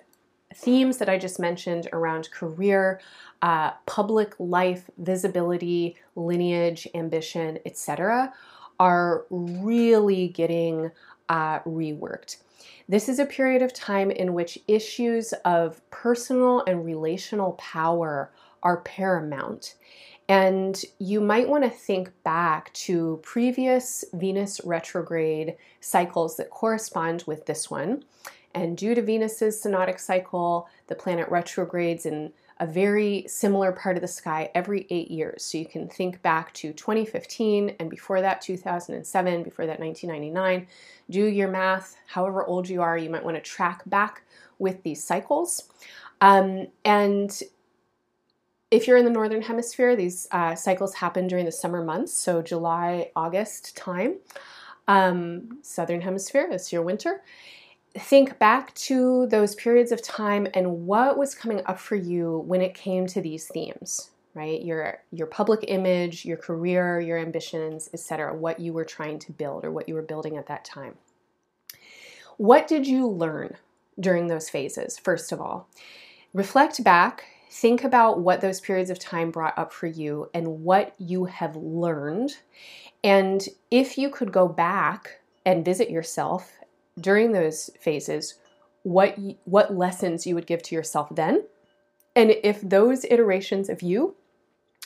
themes 0.53 0.97
that 0.97 1.09
I 1.09 1.17
just 1.17 1.39
mentioned 1.39 1.87
around 1.93 2.31
career, 2.31 2.99
uh, 3.41 3.71
public 3.85 4.33
life, 4.39 4.89
visibility, 4.97 5.95
lineage, 6.15 6.87
ambition, 6.93 7.59
etc., 7.65 8.33
are 8.79 9.25
really 9.29 10.27
getting 10.29 10.91
uh, 11.29 11.59
reworked. 11.59 12.37
This 12.87 13.09
is 13.09 13.19
a 13.19 13.25
period 13.25 13.61
of 13.61 13.73
time 13.73 14.11
in 14.11 14.33
which 14.33 14.59
issues 14.67 15.33
of 15.43 15.81
personal 15.89 16.63
and 16.67 16.85
relational 16.85 17.53
power 17.53 18.31
are 18.61 18.81
paramount. 18.81 19.75
And 20.27 20.81
you 20.99 21.21
might 21.21 21.47
want 21.47 21.63
to 21.63 21.69
think 21.69 22.11
back 22.23 22.73
to 22.73 23.19
previous 23.23 24.03
Venus 24.13 24.59
retrograde 24.63 25.55
cycles 25.81 26.37
that 26.37 26.49
correspond 26.49 27.23
with 27.27 27.45
this 27.45 27.69
one. 27.69 28.03
And 28.55 28.77
due 28.77 28.95
to 28.95 29.01
Venus's 29.01 29.61
synodic 29.61 29.99
cycle, 29.99 30.67
the 30.87 30.95
planet 30.95 31.29
retrogrades 31.29 32.05
in 32.05 32.31
a 32.59 32.65
very 32.65 33.25
similar 33.27 33.73
part 33.73 33.97
of 33.97 34.01
the 34.01 34.07
sky 34.07 34.49
every 34.55 34.87
eight 34.89 35.11
years. 35.11 35.43
So 35.43 35.57
you 35.57 35.65
can 35.65 35.89
think 35.89 36.21
back 36.21 36.53
to 36.53 36.71
2015 36.71 37.75
and 37.79 37.89
before 37.89 38.21
that 38.21 38.41
2007, 38.41 39.43
before 39.43 39.65
that 39.65 39.79
1999. 39.79 40.67
Do 41.09 41.25
your 41.25 41.49
math, 41.49 41.97
however 42.07 42.45
old 42.45 42.69
you 42.69 42.81
are, 42.81 42.97
you 42.97 43.09
might 43.09 43.25
want 43.25 43.35
to 43.35 43.41
track 43.41 43.81
back 43.87 44.23
with 44.57 44.81
these 44.83 45.03
cycles. 45.03 45.69
Um, 46.21 46.67
and 46.85 47.41
if 48.71 48.87
you're 48.87 48.97
in 48.97 49.05
the 49.05 49.11
northern 49.11 49.41
hemisphere, 49.41 49.95
these 49.95 50.27
uh, 50.31 50.55
cycles 50.55 50.95
happen 50.95 51.27
during 51.27 51.45
the 51.45 51.51
summer 51.51 51.83
months, 51.83 52.13
so 52.13 52.41
July, 52.41 53.11
August 53.15 53.75
time. 53.77 54.15
Um, 54.87 55.59
southern 55.61 56.01
hemisphere 56.01 56.47
is 56.51 56.71
your 56.71 56.81
winter. 56.81 57.21
Think 57.97 58.37
back 58.39 58.73
to 58.75 59.27
those 59.27 59.55
periods 59.55 59.91
of 59.91 60.01
time 60.01 60.47
and 60.53 60.85
what 60.85 61.17
was 61.17 61.33
coming 61.33 61.61
up 61.65 61.79
for 61.79 61.95
you 61.95 62.43
when 62.45 62.61
it 62.61 62.73
came 62.73 63.07
to 63.07 63.21
these 63.21 63.47
themes, 63.47 64.11
right? 64.33 64.61
Your 64.61 64.99
your 65.11 65.27
public 65.27 65.63
image, 65.67 66.25
your 66.25 66.37
career, 66.37 66.99
your 66.99 67.17
ambitions, 67.17 67.89
etc. 67.93 68.35
What 68.35 68.59
you 68.59 68.73
were 68.73 68.83
trying 68.83 69.19
to 69.19 69.31
build 69.31 69.63
or 69.63 69.71
what 69.71 69.87
you 69.87 69.95
were 69.95 70.01
building 70.01 70.37
at 70.37 70.47
that 70.47 70.65
time. 70.65 70.95
What 72.37 72.67
did 72.67 72.85
you 72.85 73.07
learn 73.07 73.55
during 73.97 74.27
those 74.27 74.49
phases? 74.49 74.99
First 74.99 75.31
of 75.31 75.39
all, 75.39 75.69
reflect 76.33 76.83
back 76.83 77.23
think 77.55 77.83
about 77.83 78.19
what 78.19 78.41
those 78.41 78.59
periods 78.59 78.89
of 78.89 78.99
time 78.99 79.31
brought 79.31 79.57
up 79.57 79.71
for 79.71 79.87
you 79.87 80.29
and 80.33 80.63
what 80.63 80.93
you 80.97 81.25
have 81.25 81.55
learned. 81.55 82.37
And 83.03 83.47
if 83.71 83.97
you 83.97 84.09
could 84.09 84.31
go 84.31 84.47
back 84.47 85.21
and 85.45 85.63
visit 85.63 85.89
yourself 85.89 86.51
during 86.99 87.31
those 87.31 87.69
phases, 87.79 88.35
what 88.85 89.17
what 89.45 89.73
lessons 89.73 90.27
you 90.27 90.35
would 90.35 90.45
give 90.45 90.61
to 90.61 90.75
yourself 90.75 91.09
then 91.09 91.43
and 92.15 92.35
if 92.43 92.61
those 92.61 93.03
iterations 93.05 93.67
of 93.67 93.81
you 93.81 94.15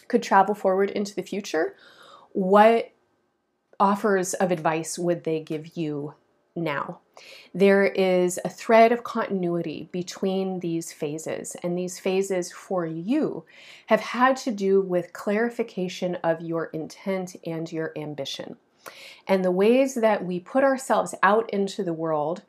could 0.08 0.24
travel 0.24 0.56
forward 0.56 0.90
into 0.92 1.14
the 1.14 1.22
future 1.22 1.76
what 2.32 2.92
offers 3.78 4.34
of 4.36 4.52
advice 4.52 4.98
would 4.98 5.26
they 5.26 5.42
give 5.42 5.76
you 5.76 6.14
now 6.56 7.00
there 7.54 7.86
is 7.86 8.40
a 8.46 8.50
thread 8.50 8.92
of 8.92 9.04
continuity 9.04 9.90
between 9.92 10.60
these 10.60 10.94
phases, 10.94 11.56
and 11.64 11.78
these 11.78 12.00
phases 12.00 12.52
for 12.52 12.86
you 12.86 13.46
have 13.88 14.00
had 14.00 14.38
to 14.38 14.52
do 14.52 14.82
with 14.82 15.14
clarification 15.14 16.16
of 16.24 16.42
your 16.42 16.66
intent 16.66 17.36
and 17.46 17.72
your 17.72 17.92
ambition. 17.98 18.58
And 19.28 19.44
the 19.44 19.52
ways 19.52 19.96
that 19.96 20.26
we 20.26 20.40
put 20.40 20.64
ourselves 20.64 21.14
out 21.22 21.50
into 21.52 21.84
the 21.84 21.94
world 21.94 22.44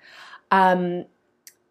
um, 0.50 1.06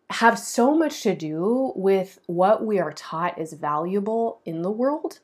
have 0.09 0.39
so 0.39 0.75
much 0.75 1.03
to 1.03 1.15
do 1.15 1.71
with 1.75 2.19
what 2.25 2.65
we 2.65 2.79
are 2.79 2.93
taught 2.93 3.39
is 3.39 3.53
valuable 3.53 4.41
in 4.45 4.61
the 4.61 4.71
world. 4.71 5.19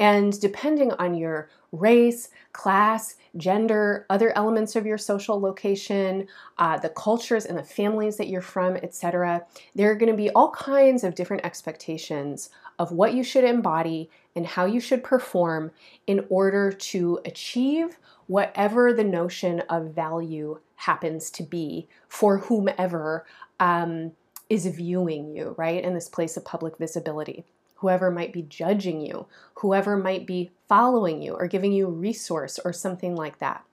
And 0.00 0.38
depending 0.40 0.92
on 0.92 1.14
your 1.14 1.48
race, 1.72 2.28
class, 2.52 3.16
gender, 3.36 4.06
other 4.10 4.36
elements 4.36 4.76
of 4.76 4.86
your 4.86 4.98
social 4.98 5.40
location, 5.40 6.26
uh, 6.58 6.78
the 6.78 6.88
cultures 6.88 7.46
and 7.46 7.58
the 7.58 7.64
families 7.64 8.16
that 8.16 8.28
you're 8.28 8.40
from, 8.40 8.76
etc. 8.76 9.44
There 9.74 9.90
are 9.90 9.96
going 9.96 10.10
to 10.10 10.16
be 10.16 10.30
all 10.30 10.50
kinds 10.50 11.04
of 11.04 11.14
different 11.14 11.44
expectations 11.44 12.50
of 12.78 12.92
what 12.92 13.14
you 13.14 13.22
should 13.22 13.44
embody 13.44 14.10
and 14.36 14.46
how 14.46 14.64
you 14.66 14.80
should 14.80 15.04
perform 15.04 15.70
in 16.06 16.24
order 16.28 16.72
to 16.72 17.20
achieve 17.24 17.98
whatever 18.26 18.92
the 18.92 19.04
notion 19.04 19.60
of 19.68 19.94
value 19.94 20.58
happens 20.76 21.30
to 21.30 21.42
be 21.42 21.88
for 22.08 22.38
whomever 22.38 23.24
um, 23.60 24.12
is 24.48 24.66
viewing 24.66 25.34
you, 25.34 25.54
right, 25.56 25.84
in 25.84 25.94
this 25.94 26.08
place 26.08 26.36
of 26.36 26.44
public 26.44 26.78
visibility 26.78 27.44
whoever 27.74 28.10
might 28.10 28.32
be 28.32 28.42
judging 28.42 29.00
you, 29.00 29.26
whoever 29.54 29.96
might 29.96 30.26
be 30.26 30.50
following 30.68 31.22
you 31.22 31.34
or 31.34 31.46
giving 31.46 31.72
you 31.72 31.86
resource 31.86 32.58
or 32.64 32.72
something 32.72 33.14
like 33.14 33.38
that. 33.38 33.64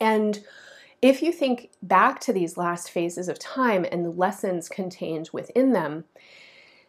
And 0.00 0.40
if 1.00 1.22
you 1.22 1.32
think 1.32 1.70
back 1.82 2.20
to 2.20 2.32
these 2.32 2.56
last 2.56 2.90
phases 2.90 3.28
of 3.28 3.38
time 3.38 3.84
and 3.90 4.04
the 4.04 4.10
lessons 4.10 4.68
contained 4.68 5.30
within 5.32 5.72
them, 5.72 6.04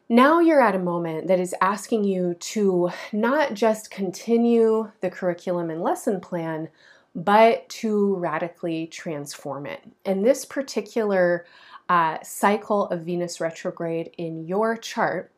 now 0.08 0.40
you're 0.40 0.62
at 0.62 0.76
a 0.76 0.80
moment 0.80 1.28
that 1.28 1.40
is 1.40 1.54
asking 1.62 2.04
you 2.04 2.34
to 2.34 2.90
not 3.12 3.54
just 3.54 3.92
continue 3.92 4.92
the 5.02 5.12
curriculum 5.12 5.70
and 5.70 5.84
lesson 5.84 6.20
plan, 6.20 6.70
but 7.14 7.70
to 7.70 8.16
radically 8.16 8.88
transform 8.88 9.68
it. 9.68 9.82
And 10.06 10.26
this 10.26 10.46
particular 10.46 11.46
uh, 11.90 12.18
cycle 12.24 12.88
of 12.88 13.02
Venus 13.02 13.40
retrograde 13.40 14.12
in 14.18 14.48
your 14.48 14.78
chart 14.78 15.32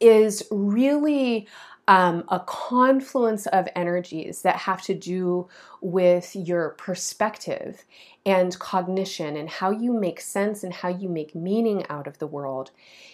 is 0.00 0.42
really 0.50 1.46
um, 1.88 2.24
a 2.28 2.40
confluence 2.40 3.46
of 3.46 3.68
energies 3.76 4.42
that 4.42 4.56
have 4.56 4.82
to 4.82 4.94
do 4.94 5.48
with 5.80 6.34
your 6.34 6.70
perspective 6.70 7.84
and 8.24 8.58
cognition 8.58 9.36
and 9.36 9.48
how 9.48 9.70
you 9.70 9.92
make 9.92 10.20
sense 10.20 10.64
and 10.64 10.72
how 10.72 10.88
you 10.88 11.08
make 11.08 11.34
meaning 11.34 11.86
out 11.88 12.08
of 12.08 12.18
the 12.18 12.26
world, 12.26 12.70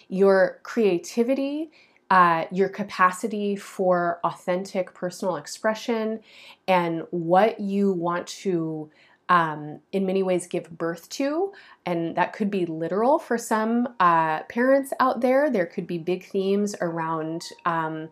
your 0.09 0.61
creativity. 0.63 1.71
Uh, 2.11 2.45
your 2.53 2.69
capacity 2.69 3.57
for 3.57 4.21
authentic 4.23 4.93
personal 4.93 5.37
expression 5.37 6.21
and 6.69 7.05
what 7.11 7.59
you 7.59 7.91
want 7.91 8.27
to 8.27 8.91
um, 9.33 9.81
in 9.93 10.05
many 10.05 10.23
ways 10.23 10.47
give 10.47 10.69
birth 10.77 11.09
to. 11.09 11.55
And 11.87 12.15
that 12.17 12.35
could 12.35 12.51
be 12.51 12.67
literal 12.67 13.19
for 13.19 13.39
some 13.39 13.89
uh, 13.99 14.43
parents 14.43 14.93
out 15.01 15.23
there. 15.23 15.51
There 15.51 15.65
could 15.65 15.87
be 15.87 15.97
big 15.97 16.27
themes 16.27 16.77
around. 16.83 17.45
Um, 17.65 18.11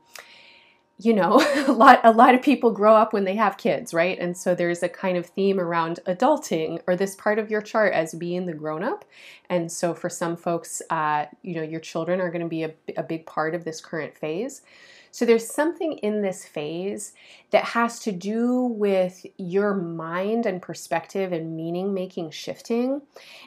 you 0.98 1.12
know, 1.12 1.40
a 1.68 1.72
lot 1.72 2.00
a 2.04 2.10
lot 2.10 2.34
of 2.34 2.40
people 2.40 2.70
grow 2.70 2.94
up 2.94 3.12
when 3.12 3.24
they 3.24 3.36
have 3.36 3.58
kids, 3.58 3.92
right? 3.92 4.18
And 4.18 4.36
so 4.36 4.54
there's 4.54 4.82
a 4.82 4.88
kind 4.88 5.18
of 5.18 5.26
theme 5.26 5.60
around 5.60 6.00
adulting 6.06 6.80
or 6.86 6.96
this 6.96 7.14
part 7.16 7.38
of 7.38 7.50
your 7.50 7.60
chart 7.60 7.92
as 7.92 8.14
being 8.14 8.46
the 8.46 8.54
grown 8.54 8.82
up. 8.82 9.04
And 9.50 9.70
so 9.70 9.92
for 9.92 10.08
some 10.08 10.38
folks, 10.38 10.80
uh, 10.88 11.26
you 11.42 11.54
know, 11.54 11.62
your 11.62 11.80
children 11.80 12.20
are 12.20 12.30
going 12.30 12.42
to 12.42 12.48
be 12.48 12.64
a, 12.64 12.72
a 12.96 13.02
big 13.02 13.26
part 13.26 13.54
of 13.54 13.64
this 13.64 13.82
current 13.82 14.16
phase. 14.16 14.62
So 15.10 15.24
there's 15.24 15.46
something 15.46 15.94
in 15.98 16.22
this 16.22 16.44
phase 16.44 17.14
that 17.50 17.64
has 17.64 17.98
to 18.00 18.12
do 18.12 18.62
with 18.62 19.26
your 19.36 19.74
mind 19.74 20.46
and 20.46 20.62
perspective 20.62 21.32
and 21.32 21.56
meaning 21.56 21.92
making 21.92 22.30
shifting. 22.30 23.02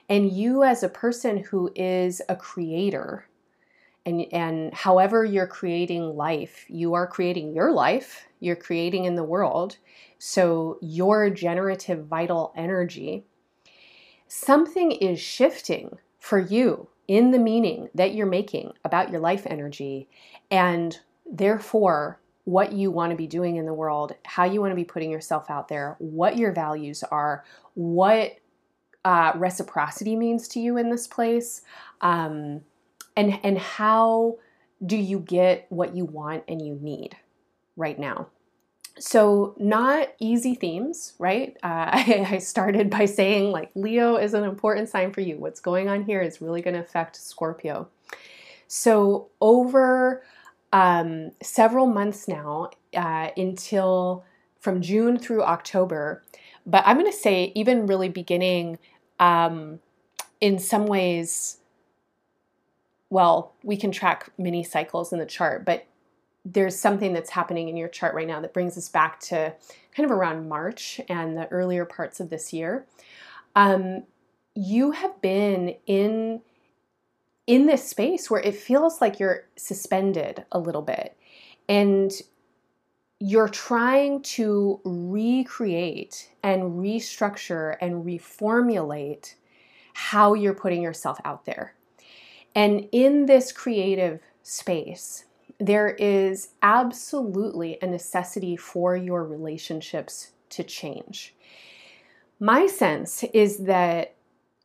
And 0.09 0.31
you, 0.31 0.63
as 0.63 0.83
a 0.83 0.89
person 0.89 1.37
who 1.37 1.71
is 1.75 2.21
a 2.27 2.35
creator, 2.35 3.27
and, 4.05 4.25
and 4.33 4.73
however 4.73 5.23
you're 5.23 5.47
creating 5.47 6.17
life, 6.17 6.65
you 6.67 6.93
are 6.93 7.07
creating 7.07 7.53
your 7.53 7.71
life, 7.71 8.27
you're 8.41 8.57
creating 8.57 9.05
in 9.05 9.15
the 9.15 9.23
world. 9.23 9.77
So 10.19 10.77
your 10.81 11.29
generative 11.29 12.05
vital 12.05 12.53
energy, 12.57 13.23
something 14.27 14.91
is 14.91 15.19
shifting 15.19 15.97
for 16.19 16.39
you 16.39 16.89
in 17.07 17.31
the 17.31 17.39
meaning 17.39 17.89
that 17.95 18.13
you're 18.13 18.25
making 18.25 18.73
about 18.83 19.09
your 19.09 19.19
life 19.19 19.45
energy. 19.45 20.09
And 20.51 20.99
Therefore, 21.33 22.19
what 22.45 22.73
you 22.73 22.91
want 22.91 23.11
to 23.11 23.17
be 23.17 23.27
doing 23.27 23.55
in 23.55 23.65
the 23.65 23.73
world, 23.73 24.13
how 24.23 24.43
you 24.43 24.61
want 24.61 24.71
to 24.71 24.75
be 24.75 24.83
putting 24.83 25.09
yourself 25.09 25.49
out 25.49 25.67
there, 25.67 25.95
what 25.99 26.37
your 26.37 26.51
values 26.51 27.03
are, 27.03 27.43
what 27.73 28.37
uh, 29.03 29.33
reciprocity 29.35 30.15
means 30.15 30.47
to 30.49 30.59
you 30.59 30.77
in 30.77 30.89
this 30.89 31.07
place, 31.07 31.61
um, 32.01 32.61
and 33.17 33.39
and 33.43 33.57
how 33.57 34.37
do 34.85 34.95
you 34.95 35.19
get 35.19 35.65
what 35.69 35.95
you 35.95 36.05
want 36.05 36.43
and 36.47 36.65
you 36.65 36.77
need 36.81 37.17
right 37.75 37.97
now. 37.97 38.27
So, 38.99 39.55
not 39.57 40.09
easy 40.19 40.53
themes, 40.53 41.13
right? 41.17 41.57
Uh, 41.63 41.89
I, 41.91 42.27
I 42.33 42.37
started 42.37 42.89
by 42.89 43.05
saying, 43.05 43.51
like, 43.51 43.71
Leo 43.73 44.17
is 44.17 44.35
an 44.35 44.43
important 44.43 44.87
sign 44.89 45.11
for 45.11 45.21
you. 45.21 45.37
What's 45.37 45.59
going 45.59 45.89
on 45.89 46.03
here 46.03 46.21
is 46.21 46.41
really 46.41 46.61
going 46.61 46.75
to 46.75 46.79
affect 46.81 47.15
Scorpio. 47.15 47.87
So, 48.67 49.29
over 49.41 50.23
um, 50.73 51.31
several 51.41 51.85
months 51.85 52.27
now 52.27 52.71
uh, 52.97 53.29
until 53.37 54.25
from 54.59 54.81
June 54.81 55.17
through 55.17 55.43
October. 55.43 56.23
But 56.65 56.83
I'm 56.85 56.97
going 56.97 57.09
to 57.09 57.17
say, 57.17 57.51
even 57.55 57.85
really 57.87 58.09
beginning 58.09 58.79
um, 59.19 59.79
in 60.41 60.59
some 60.59 60.87
ways, 60.87 61.57
well, 63.09 63.53
we 63.63 63.77
can 63.77 63.91
track 63.91 64.31
many 64.37 64.63
cycles 64.63 65.13
in 65.13 65.19
the 65.19 65.25
chart, 65.25 65.63
but 65.63 65.85
there's 66.43 66.77
something 66.77 67.13
that's 67.13 67.29
happening 67.29 67.69
in 67.69 67.77
your 67.77 67.87
chart 67.87 68.15
right 68.15 68.27
now 68.27 68.41
that 68.41 68.53
brings 68.53 68.77
us 68.77 68.89
back 68.89 69.19
to 69.19 69.53
kind 69.95 70.09
of 70.09 70.11
around 70.11 70.49
March 70.49 70.99
and 71.07 71.37
the 71.37 71.47
earlier 71.49 71.85
parts 71.85 72.19
of 72.19 72.29
this 72.29 72.51
year. 72.51 72.85
Um, 73.55 74.03
you 74.55 74.91
have 74.91 75.21
been 75.21 75.75
in 75.85 76.41
in 77.47 77.65
this 77.65 77.87
space 77.87 78.29
where 78.29 78.41
it 78.41 78.55
feels 78.55 79.01
like 79.01 79.19
you're 79.19 79.45
suspended 79.55 80.45
a 80.51 80.59
little 80.59 80.81
bit 80.81 81.17
and 81.67 82.11
you're 83.19 83.49
trying 83.49 84.21
to 84.21 84.81
recreate 84.83 86.29
and 86.43 86.63
restructure 86.73 87.77
and 87.81 88.05
reformulate 88.05 89.35
how 89.93 90.33
you're 90.33 90.53
putting 90.53 90.81
yourself 90.81 91.19
out 91.23 91.45
there. 91.45 91.73
And 92.55 92.87
in 92.91 93.25
this 93.25 93.51
creative 93.51 94.19
space, 94.41 95.25
there 95.59 95.89
is 95.89 96.49
absolutely 96.61 97.77
a 97.81 97.87
necessity 97.87 98.57
for 98.57 98.95
your 98.97 99.23
relationships 99.23 100.31
to 100.49 100.63
change. 100.63 101.33
My 102.39 102.67
sense 102.67 103.23
is 103.33 103.59
that 103.59 104.15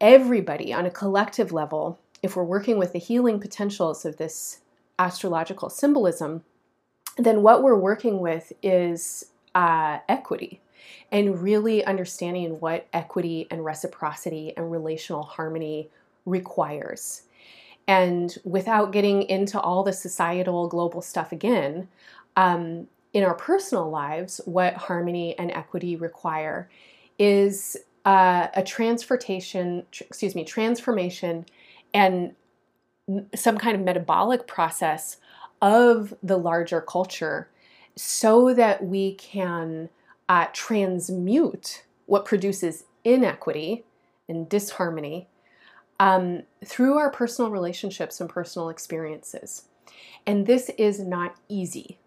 everybody 0.00 0.72
on 0.72 0.86
a 0.86 0.90
collective 0.90 1.52
level 1.52 2.00
if 2.22 2.36
we're 2.36 2.44
working 2.44 2.78
with 2.78 2.92
the 2.92 2.98
healing 2.98 3.40
potentials 3.40 4.04
of 4.04 4.16
this 4.16 4.60
astrological 4.98 5.70
symbolism, 5.70 6.44
then 7.16 7.42
what 7.42 7.62
we're 7.62 7.76
working 7.76 8.20
with 8.20 8.52
is 8.62 9.26
uh, 9.54 9.98
equity 10.08 10.60
and 11.10 11.42
really 11.42 11.84
understanding 11.84 12.60
what 12.60 12.86
equity 12.92 13.46
and 13.50 13.64
reciprocity 13.64 14.52
and 14.56 14.70
relational 14.70 15.22
harmony 15.22 15.88
requires. 16.26 17.22
And 17.86 18.36
without 18.44 18.92
getting 18.92 19.22
into 19.22 19.58
all 19.58 19.82
the 19.82 19.92
societal 19.92 20.68
global 20.68 21.00
stuff 21.00 21.32
again, 21.32 21.88
um, 22.36 22.86
in 23.14 23.24
our 23.24 23.34
personal 23.34 23.88
lives, 23.88 24.40
what 24.44 24.74
harmony 24.74 25.36
and 25.38 25.50
equity 25.50 25.96
require 25.96 26.68
is 27.18 27.76
uh, 28.04 28.48
a 28.54 28.62
transportation, 28.62 29.84
tr- 29.90 30.04
excuse 30.04 30.34
me, 30.34 30.44
transformation 30.44 31.46
and 31.94 32.34
some 33.34 33.58
kind 33.58 33.74
of 33.74 33.82
metabolic 33.82 34.46
process 34.46 35.16
of 35.62 36.14
the 36.22 36.36
larger 36.36 36.80
culture 36.80 37.48
so 37.96 38.54
that 38.54 38.84
we 38.84 39.14
can 39.14 39.88
uh, 40.28 40.46
transmute 40.52 41.84
what 42.06 42.24
produces 42.24 42.84
inequity 43.04 43.84
and 44.28 44.48
disharmony 44.48 45.28
um, 45.98 46.42
through 46.64 46.96
our 46.96 47.10
personal 47.10 47.50
relationships 47.50 48.20
and 48.20 48.30
personal 48.30 48.68
experiences. 48.68 49.64
And 50.26 50.46
this 50.46 50.70
is 50.78 51.00
not 51.00 51.36
easy. 51.48 51.98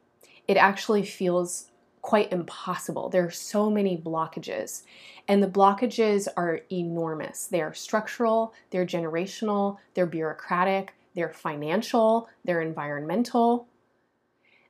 It 0.48 0.56
actually 0.56 1.04
feels 1.04 1.71
quite 2.02 2.32
impossible. 2.32 3.10
There 3.10 3.26
are 3.26 3.32
so 3.32 3.70
many 3.70 3.98
blockages, 3.98 4.84
and 5.28 5.42
the 5.42 5.48
blockages 5.48 6.28
are 6.36 6.62
enormous. 6.72 7.46
They 7.46 7.62
are 7.62 7.74
structural, 7.74 8.54
they're 8.72 8.86
generational, 8.86 9.78
they're 9.94 10.06
bureaucratic, 10.06 10.94
they're 11.16 11.30
financial, 11.30 12.30
they're 12.44 12.62
environmental. 12.62 13.68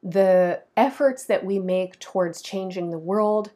The 0.04 0.64
efforts 0.76 1.26
that 1.26 1.46
we 1.46 1.60
make 1.60 2.00
towards 2.00 2.42
changing 2.42 2.90
the 2.90 2.98
world 2.98 3.52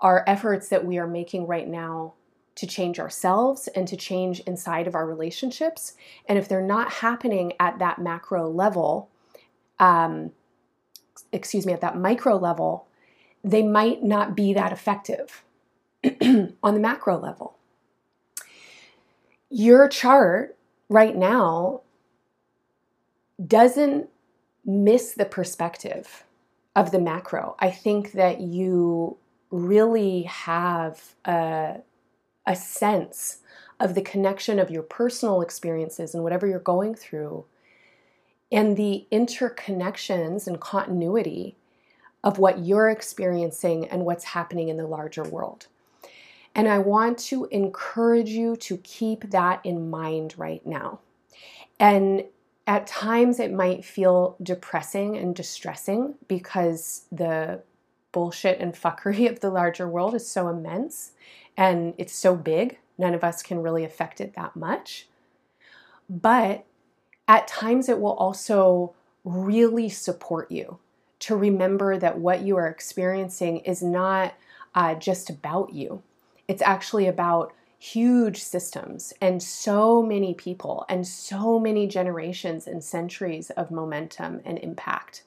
are 0.00 0.24
efforts 0.26 0.68
that 0.68 0.84
we 0.84 0.98
are 0.98 1.06
making 1.06 1.46
right 1.46 1.68
now 1.68 2.14
to 2.54 2.66
change 2.66 3.00
ourselves 3.00 3.68
and 3.74 3.88
to 3.88 3.96
change 3.96 4.40
inside 4.40 4.86
of 4.86 4.94
our 4.94 5.06
relationships. 5.06 5.94
And 6.28 6.38
if 6.38 6.48
they're 6.48 6.62
not 6.62 6.92
happening 6.92 7.54
at 7.58 7.80
that 7.80 7.98
macro 7.98 8.48
level, 8.48 9.08
um, 9.80 10.30
excuse 11.32 11.66
me, 11.66 11.72
at 11.72 11.80
that 11.80 11.98
micro 11.98 12.36
level, 12.36 12.86
they 13.44 13.62
might 13.62 14.02
not 14.02 14.34
be 14.34 14.54
that 14.54 14.72
effective 14.72 15.44
on 16.02 16.74
the 16.74 16.80
macro 16.80 17.18
level. 17.18 17.56
Your 19.50 19.86
chart 19.86 20.56
right 20.88 21.14
now 21.14 21.82
doesn't 23.46 24.08
miss 24.64 25.12
the 25.12 25.26
perspective 25.26 26.24
of 26.74 26.90
the 26.90 26.98
macro. 26.98 27.54
I 27.58 27.70
think 27.70 28.12
that 28.12 28.40
you 28.40 29.18
really 29.50 30.22
have 30.22 31.14
a, 31.24 31.76
a 32.46 32.56
sense 32.56 33.38
of 33.78 33.94
the 33.94 34.02
connection 34.02 34.58
of 34.58 34.70
your 34.70 34.82
personal 34.82 35.42
experiences 35.42 36.14
and 36.14 36.24
whatever 36.24 36.46
you're 36.46 36.58
going 36.58 36.94
through 36.94 37.44
and 38.50 38.76
the 38.76 39.06
interconnections 39.12 40.46
and 40.46 40.60
continuity 40.60 41.56
of 42.24 42.38
what 42.38 42.64
you're 42.64 42.88
experiencing 42.88 43.86
and 43.88 44.04
what's 44.04 44.24
happening 44.24 44.70
in 44.70 44.78
the 44.78 44.86
larger 44.86 45.22
world. 45.22 45.66
And 46.54 46.66
I 46.66 46.78
want 46.78 47.18
to 47.18 47.44
encourage 47.50 48.30
you 48.30 48.56
to 48.56 48.78
keep 48.78 49.30
that 49.30 49.60
in 49.62 49.90
mind 49.90 50.34
right 50.38 50.66
now. 50.66 51.00
And 51.78 52.24
at 52.66 52.86
times 52.86 53.38
it 53.38 53.52
might 53.52 53.84
feel 53.84 54.36
depressing 54.42 55.18
and 55.18 55.36
distressing 55.36 56.14
because 56.26 57.04
the 57.12 57.60
bullshit 58.10 58.58
and 58.58 58.72
fuckery 58.72 59.28
of 59.30 59.40
the 59.40 59.50
larger 59.50 59.86
world 59.86 60.14
is 60.14 60.26
so 60.26 60.48
immense 60.48 61.12
and 61.58 61.92
it's 61.98 62.14
so 62.14 62.34
big. 62.34 62.78
None 62.96 63.12
of 63.12 63.22
us 63.22 63.42
can 63.42 63.60
really 63.60 63.84
affect 63.84 64.20
it 64.20 64.34
that 64.34 64.56
much. 64.56 65.08
But 66.08 66.64
at 67.28 67.48
times 67.48 67.90
it 67.90 68.00
will 68.00 68.14
also 68.14 68.94
really 69.24 69.90
support 69.90 70.50
you 70.50 70.78
to 71.24 71.36
remember 71.36 71.96
that 71.96 72.18
what 72.18 72.42
you 72.42 72.56
are 72.56 72.68
experiencing 72.68 73.58
is 73.58 73.82
not 73.82 74.34
uh, 74.74 74.94
just 74.94 75.30
about 75.30 75.72
you. 75.72 76.02
It's 76.48 76.60
actually 76.60 77.06
about 77.06 77.54
huge 77.78 78.42
systems 78.42 79.14
and 79.22 79.42
so 79.42 80.02
many 80.02 80.34
people 80.34 80.84
and 80.88 81.06
so 81.06 81.58
many 81.58 81.86
generations 81.86 82.66
and 82.66 82.84
centuries 82.84 83.48
of 83.50 83.70
momentum 83.70 84.42
and 84.44 84.58
impact. 84.58 85.22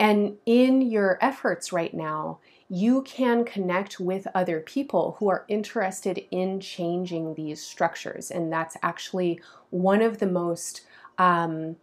And 0.00 0.38
in 0.44 0.82
your 0.82 1.18
efforts 1.20 1.72
right 1.72 1.94
now, 1.94 2.40
you 2.68 3.02
can 3.02 3.44
connect 3.44 4.00
with 4.00 4.26
other 4.34 4.58
people 4.58 5.16
who 5.18 5.28
are 5.28 5.44
interested 5.46 6.24
in 6.32 6.58
changing 6.58 7.34
these 7.34 7.62
structures. 7.62 8.30
And 8.30 8.52
that's 8.52 8.76
actually 8.82 9.40
one 9.70 10.02
of 10.02 10.18
the 10.18 10.26
most 10.26 10.82
um, 11.18 11.76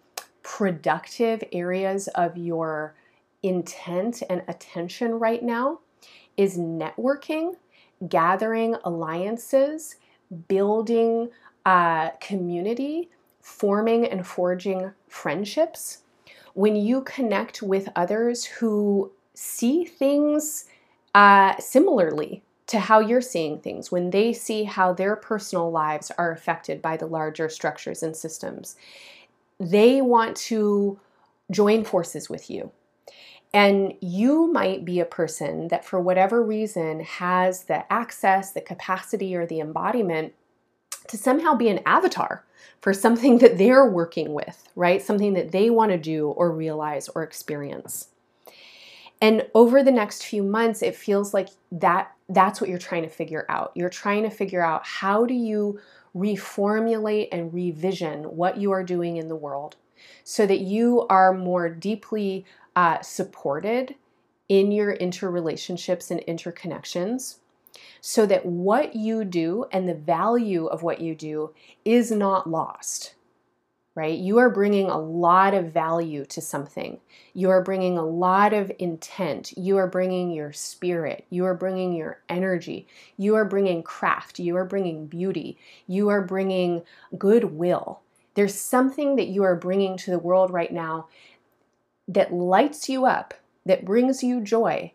productive 0.48 1.44
areas 1.52 2.08
of 2.16 2.38
your 2.38 2.96
intent 3.44 4.24
and 4.30 4.42
attention 4.48 5.12
right 5.20 5.44
now 5.44 5.78
is 6.38 6.58
networking, 6.58 7.54
gathering 8.08 8.74
alliances, 8.86 9.98
building 10.48 11.30
a 11.66 12.12
community, 12.22 13.10
forming 13.42 14.06
and 14.06 14.26
forging 14.26 14.90
friendships. 15.10 16.04
When 16.54 16.78
you 16.78 17.02
connect 17.02 17.62
with 17.62 17.90
others 17.98 18.46
who 18.46 19.12
see 19.34 19.84
things 19.84 20.64
uh, 21.14 21.58
similarly 21.60 22.42
to 22.68 22.80
how 22.80 23.02
you're 23.02 23.20
seeing 23.20 23.60
things, 23.60 23.92
when 23.92 24.12
they 24.12 24.32
see 24.32 24.64
how 24.64 24.94
their 24.94 25.18
personal 25.18 25.70
lives 25.70 26.10
are 26.18 26.32
affected 26.32 26.82
by 26.82 26.96
the 26.96 27.06
larger 27.06 27.50
structures 27.50 28.02
and 28.02 28.16
systems, 28.16 28.78
they 29.60 30.02
want 30.02 30.36
to 30.38 31.00
join 31.52 31.84
forces 31.84 32.30
with 32.30 32.50
you. 32.50 32.72
And 33.54 33.94
you 34.02 34.52
might 34.52 34.84
be 34.84 35.00
a 35.00 35.06
person 35.06 35.70
that, 35.70 35.86
for 35.86 36.00
whatever 36.00 36.44
reason, 36.44 37.00
has 37.00 37.64
the 37.64 37.92
access, 37.92 38.52
the 38.52 38.62
capacity, 38.62 39.36
or 39.36 39.46
the 39.46 39.60
embodiment 39.60 40.34
to 41.08 41.18
somehow 41.18 41.56
be 41.56 41.70
an 41.70 41.80
avatar 41.86 42.44
for 42.82 42.94
something 42.94 43.38
that 43.40 43.58
they're 43.58 43.86
working 43.86 44.34
with, 44.34 44.68
right? 44.76 45.02
Something 45.02 45.34
that 45.34 45.52
they 45.52 45.70
want 45.70 45.92
to 45.92 45.98
do 45.98 46.28
or 46.28 46.52
realize 46.52 47.08
or 47.10 47.24
experience. 47.24 48.10
And 49.22 49.48
over 49.56 49.82
the 49.82 49.92
next 49.92 50.24
few 50.24 50.44
months, 50.44 50.84
it 50.84 50.96
feels 50.96 51.34
like 51.34 51.50
that 51.72 52.12
that's 52.30 52.62
what 52.62 52.70
you're 52.70 52.78
trying 52.78 53.04
to 53.04 53.10
figure 53.10 53.46
out. 53.50 53.72
You're 53.74 53.90
trying 53.90 54.24
to 54.24 54.30
figure 54.30 54.64
out 54.64 54.86
how 54.86 55.26
do 55.26 55.34
you 55.34 55.80
reformulate 56.18 57.30
and 57.32 57.54
revision 57.54 58.24
what 58.24 58.58
you 58.58 58.72
are 58.72 58.84
doing 58.84 59.18
in 59.18 59.28
the 59.28 59.36
world 59.36 59.76
so 60.24 60.46
that 60.46 60.60
you 60.60 61.06
are 61.10 61.34
more 61.34 61.70
deeply 61.70 62.46
uh, 62.76 63.02
supported 63.02 63.96
in 64.50 64.72
your 64.72 64.96
interrelationships 64.98 66.10
and 66.12 66.22
interconnections 66.22 67.38
so 68.02 68.26
that 68.26 68.46
what 68.46 68.96
you 68.96 69.26
do 69.26 69.66
and 69.72 69.88
the 69.88 69.94
value 69.94 70.66
of 70.68 70.84
what 70.84 71.02
you 71.02 71.14
do 71.14 71.54
is 71.84 72.12
not 72.12 72.50
lost 72.50 73.14
right? 73.98 74.20
You 74.20 74.38
are 74.38 74.52
bringing 74.52 74.92
a 74.92 75.00
lot 75.00 75.56
of 75.56 75.74
value 75.74 76.24
to 76.26 76.40
something. 76.40 77.00
You 77.34 77.50
are 77.50 77.64
bringing 77.64 77.98
a 77.98 78.06
lot 78.06 78.54
of 78.54 78.72
intent. 78.78 79.58
You 79.58 79.78
are 79.78 79.88
bringing 79.88 80.30
your 80.30 80.54
spirit. 80.54 81.26
You 81.32 81.46
are 81.46 81.56
bringing 81.56 81.94
your 81.94 82.22
energy. 82.30 82.88
You 83.18 83.34
are 83.34 83.44
bringing 83.44 83.82
craft. 83.82 84.38
You 84.38 84.56
are 84.56 84.66
bringing 84.66 85.08
beauty. 85.08 85.58
You 85.88 86.10
are 86.10 86.22
bringing 86.22 86.84
goodwill. 87.18 88.02
There's 88.36 88.54
something 88.54 89.16
that 89.16 89.30
you 89.30 89.42
are 89.42 89.56
bringing 89.56 89.98
to 89.98 90.12
the 90.12 90.20
world 90.20 90.52
right 90.52 90.72
now 90.72 91.08
that 92.08 92.32
lights 92.32 92.88
you 92.88 93.08
up, 93.08 93.34
that 93.66 93.84
brings 93.84 94.22
you 94.22 94.42
joy, 94.42 94.94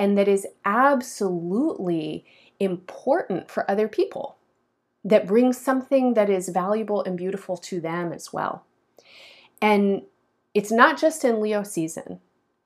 and 0.00 0.18
that 0.18 0.26
is 0.26 0.48
absolutely 0.64 2.24
important 2.58 3.48
for 3.48 3.70
other 3.70 3.86
people 3.86 4.36
that 5.04 5.26
brings 5.26 5.58
something 5.58 6.14
that 6.14 6.30
is 6.30 6.48
valuable 6.48 7.02
and 7.02 7.16
beautiful 7.16 7.56
to 7.56 7.80
them 7.80 8.12
as 8.12 8.32
well. 8.32 8.64
And 9.60 10.02
it's 10.54 10.70
not 10.70 10.98
just 10.98 11.24
in 11.24 11.40
Leo 11.40 11.62
season. 11.62 12.20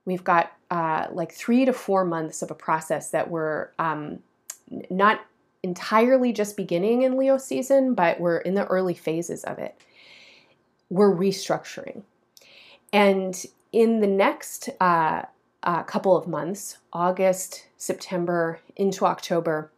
We've 0.05 0.25
got 0.25 0.53
uh, 0.71 1.07
like 1.11 1.33
three 1.33 1.65
to 1.65 1.73
four 1.73 2.05
months 2.05 2.43
of 2.43 2.51
a 2.51 2.55
process 2.55 3.11
that 3.11 3.31
we're 3.31 3.71
um, 3.79 4.21
not 4.91 5.21
entirely 5.63 6.33
just 6.33 6.57
beginning 6.57 7.03
in 7.03 7.17
Leo 7.17 7.39
season, 7.39 7.95
but 7.95 8.21
we're 8.21 8.39
in 8.39 8.55
the 8.55 8.67
early 8.67 8.95
phases 8.95 9.45
of 9.45 9.59
it. 9.59 9.81
We're 10.91 11.15
restructuring. 11.15 12.03
And 12.93 13.45
in 13.73 14.01
the 14.01 14.07
next 14.07 14.69
uh, 14.81 15.23
uh, 15.63 15.83
couple 15.83 16.17
of 16.17 16.29
months, 16.29 16.79
August, 16.93 17.67
September, 17.77 18.61
into 18.77 19.05
October, 19.05 19.71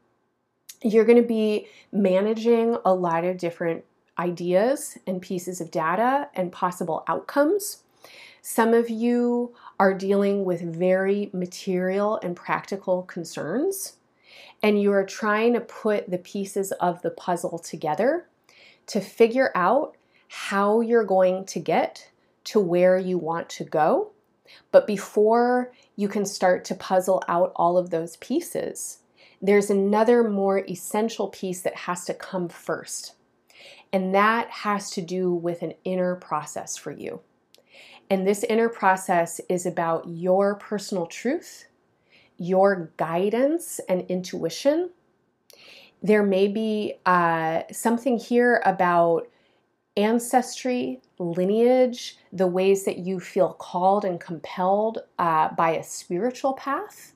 you're 0.82 1.04
going 1.04 1.20
to 1.20 1.26
be 1.26 1.66
managing 1.92 2.76
a 2.84 2.94
lot 2.94 3.24
of 3.24 3.38
different 3.38 3.84
ideas 4.18 4.98
and 5.06 5.22
pieces 5.22 5.60
of 5.60 5.70
data 5.70 6.28
and 6.34 6.52
possible 6.52 7.04
outcomes. 7.06 7.82
Some 8.42 8.74
of 8.74 8.88
you 8.88 9.54
are 9.78 9.94
dealing 9.94 10.44
with 10.44 10.60
very 10.62 11.30
material 11.32 12.18
and 12.22 12.34
practical 12.34 13.02
concerns, 13.02 13.96
and 14.62 14.80
you 14.80 14.92
are 14.92 15.04
trying 15.04 15.52
to 15.54 15.60
put 15.60 16.10
the 16.10 16.18
pieces 16.18 16.72
of 16.72 17.02
the 17.02 17.10
puzzle 17.10 17.58
together 17.58 18.26
to 18.86 19.00
figure 19.00 19.52
out 19.54 19.96
how 20.28 20.80
you're 20.80 21.04
going 21.04 21.44
to 21.46 21.60
get 21.60 22.10
to 22.44 22.60
where 22.60 22.98
you 22.98 23.18
want 23.18 23.48
to 23.50 23.64
go. 23.64 24.10
But 24.72 24.86
before 24.86 25.72
you 25.96 26.08
can 26.08 26.24
start 26.24 26.64
to 26.66 26.74
puzzle 26.74 27.22
out 27.28 27.52
all 27.56 27.76
of 27.76 27.90
those 27.90 28.16
pieces, 28.16 29.00
there's 29.40 29.70
another 29.70 30.28
more 30.28 30.64
essential 30.66 31.28
piece 31.28 31.62
that 31.62 31.76
has 31.76 32.04
to 32.06 32.14
come 32.14 32.48
first. 32.48 33.14
And 33.92 34.14
that 34.14 34.50
has 34.50 34.90
to 34.90 35.02
do 35.02 35.32
with 35.32 35.62
an 35.62 35.74
inner 35.84 36.16
process 36.16 36.76
for 36.76 36.90
you. 36.90 37.20
And 38.10 38.26
this 38.26 38.42
inner 38.44 38.68
process 38.68 39.40
is 39.48 39.66
about 39.66 40.08
your 40.08 40.56
personal 40.56 41.06
truth, 41.06 41.66
your 42.36 42.92
guidance 42.96 43.80
and 43.88 44.02
intuition. 44.08 44.90
there 46.00 46.22
may 46.22 46.46
be 46.46 46.94
uh, 47.06 47.62
something 47.72 48.18
here 48.18 48.62
about 48.64 49.28
ancestry, 49.96 51.00
lineage, 51.18 52.16
the 52.32 52.46
ways 52.46 52.84
that 52.84 52.98
you 52.98 53.18
feel 53.18 53.52
called 53.54 54.04
and 54.04 54.20
compelled 54.20 54.98
uh, 55.18 55.48
by 55.54 55.70
a 55.70 55.82
spiritual 55.82 56.52
path 56.52 57.14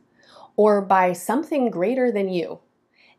or 0.56 0.80
by 0.80 1.12
something 1.12 1.70
greater 1.70 2.10
than 2.10 2.28
you 2.28 2.60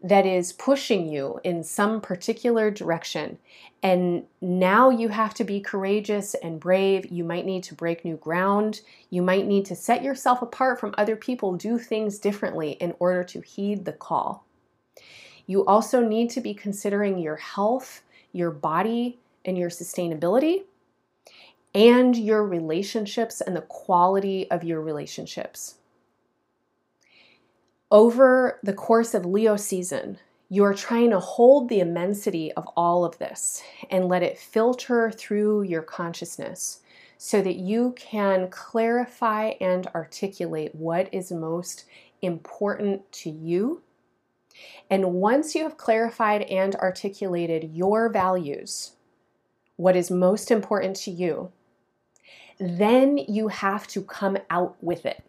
that 0.04 0.26
is 0.26 0.52
pushing 0.52 1.08
you 1.08 1.40
in 1.46 1.64
some 1.64 2.02
particular 2.02 2.70
direction. 2.70 3.38
And 3.82 4.26
now 4.42 4.90
you 4.90 5.08
have 5.08 5.34
to 5.36 5.46
be 5.46 5.62
courageous 5.62 6.34
and 6.36 6.60
brave. 6.60 7.10
You 7.10 7.24
might 7.24 7.46
need 7.46 7.64
to 7.64 7.76
break 7.76 8.04
new 8.04 8.18
ground. 8.18 8.82
You 9.10 9.22
might 9.22 9.48
need 9.48 9.66
to 9.68 9.76
set 9.76 10.04
yourself 10.04 10.42
apart 10.42 10.80
from 10.80 10.94
other 10.98 11.16
people, 11.16 11.54
do 11.54 11.78
things 11.78 12.20
differently 12.20 12.72
in 12.74 12.94
order 13.00 13.24
to 13.24 13.40
heed 13.42 13.86
the 13.86 13.94
call. 13.94 14.46
You 15.46 15.66
also 15.66 16.06
need 16.06 16.30
to 16.32 16.42
be 16.42 16.54
considering 16.54 17.18
your 17.18 17.38
health, 17.38 18.04
your 18.34 18.52
body, 18.52 19.20
and 19.46 19.58
your 19.58 19.70
sustainability, 19.70 20.64
and 21.74 22.16
your 22.16 22.46
relationships 22.46 23.42
and 23.42 23.56
the 23.56 23.62
quality 23.62 24.50
of 24.52 24.64
your 24.64 24.82
relationships. 24.82 25.76
Over 27.94 28.60
the 28.64 28.74
course 28.74 29.14
of 29.14 29.24
Leo 29.24 29.56
season, 29.56 30.18
you 30.50 30.64
are 30.64 30.74
trying 30.74 31.12
to 31.12 31.20
hold 31.20 31.70
the 31.70 31.80
immensity 31.80 32.52
of 32.54 32.68
all 32.76 33.06
of 33.06 33.20
this 33.20 33.62
and 33.92 34.08
let 34.08 34.24
it 34.24 34.40
filter 34.40 35.12
through 35.12 35.62
your 35.62 35.84
consciousness 35.84 36.82
so 37.20 37.40
that 37.44 37.58
you 37.58 37.94
can 37.96 38.50
clarify 38.50 39.50
and 39.62 39.86
articulate 39.94 40.74
what 40.74 41.08
is 41.14 41.32
most 41.32 41.86
important 42.24 43.12
to 43.12 43.30
you. 43.30 43.84
And 44.90 45.14
once 45.14 45.54
you 45.54 45.62
have 45.62 45.78
clarified 45.78 46.42
and 46.42 46.76
articulated 46.78 47.76
your 47.76 48.10
values, 48.10 48.94
what 49.76 49.96
is 49.96 50.10
most 50.10 50.50
important 50.50 50.96
to 50.96 51.12
you, 51.12 51.52
then 52.60 53.20
you 53.20 53.50
have 53.50 53.86
to 53.90 54.02
come 54.02 54.40
out 54.50 54.78
with 54.82 55.06
it 55.06 55.24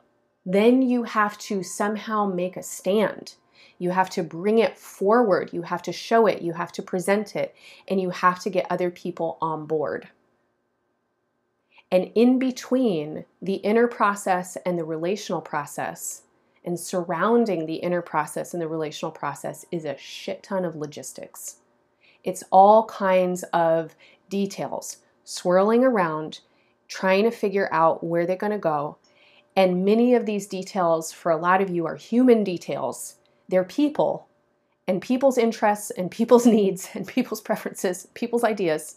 then 0.45 0.83
you 0.83 1.05
have 1.05 1.39
to 1.39 1.63
somehow 1.63 2.27
make 2.27 2.57
a 2.57 2.63
stand. 2.63 3.35
You 3.79 3.91
have 3.91 4.11
to 4.11 4.23
bring 4.23 4.59
it 4.59 4.79
forward. 4.79 5.53
You 5.53 5.63
have 5.63 5.83
to 5.83 5.93
show 5.93 6.27
it. 6.27 6.43
You 6.43 6.53
have 6.53 6.73
to 6.73 6.83
present 6.83 7.35
it. 7.35 7.55
And 7.89 8.01
you 8.01 8.11
have 8.11 8.41
to 8.41 8.51
get 8.51 8.67
other 8.71 8.91
people 8.91 9.39
on 9.41 9.67
board. 9.67 10.09
And 11.91 12.11
in 12.15 12.39
between 12.39 13.25
the 13.41 13.55
inner 13.55 13.87
process 13.87 14.57
and 14.67 14.79
the 14.79 14.85
relational 14.85 15.41
process, 15.41 16.23
and 16.65 16.81
surrounding 16.81 17.67
the 17.67 17.77
inner 17.77 18.03
process 18.03 18.55
and 18.55 18.63
the 18.63 18.69
relational 18.69 19.13
process, 19.13 19.65
is 19.71 19.85
a 19.85 19.99
shit 19.99 20.43
ton 20.43 20.65
of 20.65 20.75
logistics. 20.75 21.57
It's 22.23 22.43
all 22.51 22.87
kinds 22.87 23.43
of 23.53 23.95
details 24.31 24.99
swirling 25.25 25.85
around, 25.85 26.41
trying 26.89 27.25
to 27.25 27.31
figure 27.31 27.69
out 27.73 28.03
where 28.03 28.27
they're 28.27 28.37
going 28.37 28.53
to 28.53 28.59
go, 28.59 28.97
and 29.57 29.85
many 29.85 30.15
of 30.15 30.27
these 30.27 30.47
details, 30.47 31.13
for 31.13 31.31
a 31.31 31.37
lot 31.37 31.63
of 31.63 31.71
you, 31.71 31.87
are 31.87 31.95
human 31.95 32.43
details. 32.43 33.17
They're 33.49 33.65
people 33.65 34.29
and 34.89 35.01
people's 35.01 35.39
interests 35.39 35.91
and 35.91 36.11
people's 36.11 36.47
needs 36.59 36.91
and 36.95 37.07
people's 37.07 37.41
preferences, 37.41 38.09
people's 38.15 38.45
ideas. 38.45 38.97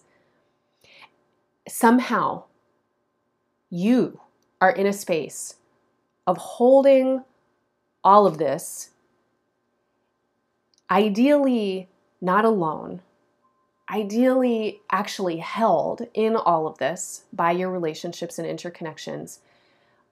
Somehow, 1.67 2.45
you 3.69 4.19
are 4.61 4.71
in 4.71 4.87
a 4.87 4.93
space 4.93 5.55
of 6.25 6.37
holding 6.37 7.23
all 8.03 8.25
of 8.25 8.37
this, 8.37 8.91
ideally 10.89 11.87
not 12.21 12.45
alone, 12.45 13.01
ideally 13.91 14.81
actually 14.89 15.37
held 15.37 16.07
in 16.13 16.35
all 16.35 16.67
of 16.67 16.77
this 16.79 17.25
by 17.31 17.51
your 17.51 17.69
relationships 17.69 18.39
and 18.39 18.47
interconnections 18.47 19.39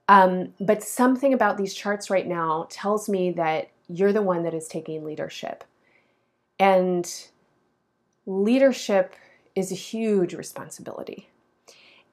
um, 0.08 0.54
but 0.60 0.84
something 0.84 1.34
about 1.34 1.58
these 1.58 1.74
charts 1.74 2.10
right 2.10 2.28
now 2.28 2.68
tells 2.70 3.10
me 3.10 3.32
that 3.32 3.70
you're 3.88 4.14
the 4.14 4.22
one 4.22 4.44
that 4.44 4.54
is 4.54 4.68
taking 4.68 5.04
leadership. 5.04 5.64
And 6.60 7.12
leadership 8.26 9.16
is 9.56 9.72
a 9.72 9.76
huge 9.76 10.34
responsibility. 10.34 11.30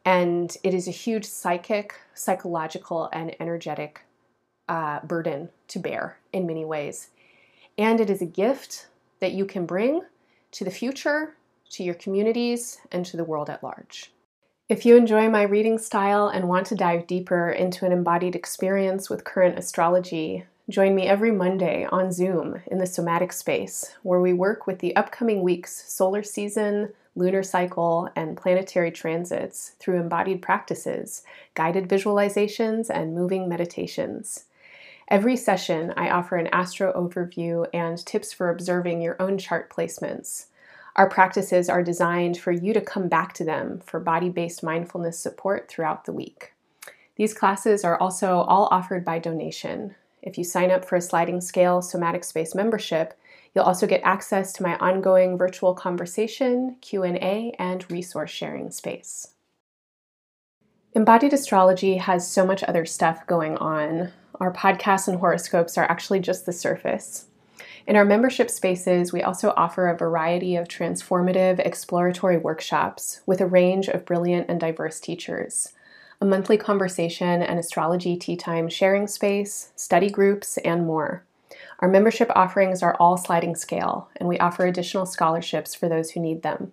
And 0.05 0.57
it 0.63 0.75
is 0.75 0.89
a 0.89 0.93
huge 0.93 1.25
psychic, 1.25 1.95
psychological, 2.15 3.09
and 3.13 3.37
energetic 3.41 4.05
uh, 4.69 5.01
burden 5.01 5.51
to 5.69 5.79
bear 5.79 6.19
in 6.33 6.47
many 6.47 6.65
ways. 6.65 7.11
And 7.79 8.01
it 8.01 8.11
is 8.11 8.21
a 8.21 8.27
gift 8.27 8.89
that 9.21 9.33
you 9.33 9.45
can 9.45 9.67
bring 9.67 10.03
to 10.53 10.65
the 10.65 10.71
future, 10.71 11.37
to 11.71 11.85
your 11.85 11.95
communities, 11.95 12.79
and 12.91 13.07
to 13.07 13.17
the 13.17 13.25
world 13.25 13.49
at 13.49 13.63
large. 13.63 14.13
If 14.73 14.87
you 14.87 14.97
enjoy 14.97 15.29
my 15.29 15.43
reading 15.43 15.77
style 15.77 16.29
and 16.29 16.49
want 16.49 16.67
to 16.69 16.75
dive 16.75 17.07
deeper 17.07 17.51
into 17.51 17.85
an 17.85 17.93
embodied 17.93 18.35
experience 18.35 19.11
with 19.11 19.23
current 19.23 19.59
astrology, 19.59 20.47
join 20.71 20.95
me 20.95 21.07
every 21.07 21.31
Monday 21.31 21.87
on 21.93 22.11
Zoom 22.11 22.63
in 22.69 22.79
the 22.79 22.87
somatic 22.87 23.35
space, 23.35 23.95
where 24.03 24.23
we 24.23 24.33
work 24.33 24.67
with 24.67 24.79
the 24.79 24.97
upcoming 24.97 25.43
week's 25.43 25.93
solar 25.93 26.23
season, 26.23 26.91
lunar 27.15 27.43
cycle, 27.43 28.09
and 28.17 28.35
planetary 28.35 28.91
transits 28.91 29.73
through 29.79 30.01
embodied 30.01 30.41
practices, 30.41 31.23
guided 31.53 31.87
visualizations, 31.87 32.89
and 32.89 33.15
moving 33.15 33.51
meditations. 33.51 34.47
Every 35.07 35.37
session, 35.37 35.93
I 35.99 36.09
offer 36.09 36.37
an 36.37 36.47
astro 36.47 36.95
overview 36.95 37.67
and 37.75 37.99
tips 37.99 38.33
for 38.33 38.49
observing 38.49 39.03
your 39.03 39.21
own 39.21 39.37
chart 39.37 39.69
placements. 39.69 40.47
Our 40.97 41.09
practices 41.09 41.69
are 41.71 41.83
designed 41.83 42.37
for 42.37 42.53
you 42.53 42.75
to 42.75 42.81
come 42.81 43.09
back 43.09 43.33
to 43.35 43.45
them 43.45 43.81
for 43.85 43.99
body 43.99 44.29
based 44.29 44.63
mindfulness 44.63 45.19
support 45.19 45.69
throughout 45.69 46.05
the 46.05 46.13
week. 46.13 46.53
These 47.17 47.35
classes 47.35 47.85
are 47.85 47.99
also 47.99 48.41
all 48.41 48.69
offered 48.71 49.05
by 49.05 49.19
donation. 49.19 49.95
If 50.23 50.39
you 50.39 50.45
sign 50.45 50.71
up 50.71 50.85
for 50.85 50.97
a 50.97 51.01
sliding 51.01 51.41
scale 51.41 51.83
somatic 51.83 52.25
space 52.25 52.55
membership, 52.55 53.19
you'll 53.55 53.65
also 53.65 53.87
get 53.87 54.03
access 54.05 54.53
to 54.55 54.63
my 54.63 54.77
ongoing 54.79 55.37
virtual 55.37 55.75
conversation, 55.75 56.77
Q&A, 56.81 57.55
and 57.59 57.91
resource 57.91 58.31
sharing 58.31 58.71
space. 58.71 59.35
Embodied 60.95 61.33
astrology 61.33 61.97
has 61.97 62.31
so 62.31 62.47
much 62.47 62.63
other 62.65 62.85
stuff 62.85 63.27
going 63.27 63.57
on. 63.57 64.13
Our 64.41 64.53
podcasts 64.53 65.09
and 65.09 65.19
horoscopes 65.19 65.79
are 65.79 65.85
actually 65.85 66.21
just 66.21 66.45
the 66.45 66.53
surface. 66.53 67.27
In 67.87 67.97
our 67.97 68.05
membership 68.05 68.49
spaces, 68.49 69.13
we 69.13 69.23
also 69.23 69.53
offer 69.57 69.89
a 69.89 69.97
variety 69.97 70.55
of 70.55 70.69
transformative, 70.69 71.59
exploratory 71.59 72.39
workshops 72.39 73.21
with 73.27 73.41
a 73.41 73.47
range 73.47 73.89
of 73.89 74.05
brilliant 74.05 74.49
and 74.49 74.61
diverse 74.61 75.01
teachers, 75.01 75.73
a 76.21 76.25
monthly 76.25 76.57
conversation 76.57 77.43
and 77.43 77.59
astrology 77.59 78.17
tea 78.17 78.37
time 78.37 78.69
sharing 78.69 79.09
space, 79.09 79.73
study 79.75 80.09
groups, 80.09 80.59
and 80.59 80.87
more. 80.87 81.25
Our 81.81 81.89
membership 81.89 82.31
offerings 82.37 82.83
are 82.85 82.97
all 83.01 83.17
sliding 83.17 83.57
scale, 83.57 84.09
and 84.17 84.29
we 84.29 84.39
offer 84.39 84.65
additional 84.65 85.05
scholarships 85.05 85.75
for 85.75 85.89
those 85.89 86.13
who 86.13 86.21
need 86.21 86.43
them. 86.43 86.71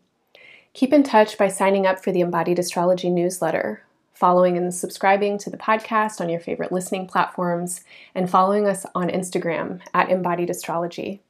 Keep 0.73 0.93
in 0.93 1.01
touch 1.01 1.39
by 1.39 1.47
signing 1.47 1.87
up 1.87 2.03
for 2.03 2.11
the 2.11 2.21
Embodied 2.21 2.59
Astrology 2.59 3.09
newsletter, 3.09 3.81
following 4.19 4.57
and 4.57 4.75
subscribing 4.75 5.37
to 5.37 5.49
the 5.49 5.55
podcast 5.55 6.19
on 6.19 6.27
your 6.27 6.41
favorite 6.41 6.73
listening 6.73 7.07
platforms, 7.07 7.85
and 8.13 8.29
following 8.29 8.67
us 8.67 8.85
on 8.93 9.07
Instagram 9.07 9.79
at 9.93 10.09
Embodied 10.09 10.49
Astrology. 10.49 11.21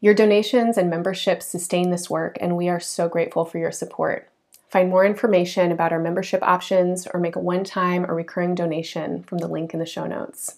Your 0.00 0.14
donations 0.14 0.78
and 0.78 0.88
memberships 0.88 1.44
sustain 1.44 1.90
this 1.90 2.08
work, 2.08 2.38
and 2.40 2.56
we 2.56 2.70
are 2.70 2.80
so 2.80 3.06
grateful 3.06 3.44
for 3.44 3.58
your 3.58 3.70
support. 3.70 4.30
Find 4.70 4.88
more 4.88 5.04
information 5.04 5.70
about 5.70 5.92
our 5.92 6.00
membership 6.00 6.42
options 6.42 7.06
or 7.06 7.20
make 7.20 7.36
a 7.36 7.40
one 7.40 7.64
time 7.64 8.10
or 8.10 8.14
recurring 8.14 8.54
donation 8.54 9.22
from 9.22 9.36
the 9.36 9.46
link 9.46 9.74
in 9.74 9.78
the 9.78 9.84
show 9.84 10.06
notes. 10.06 10.56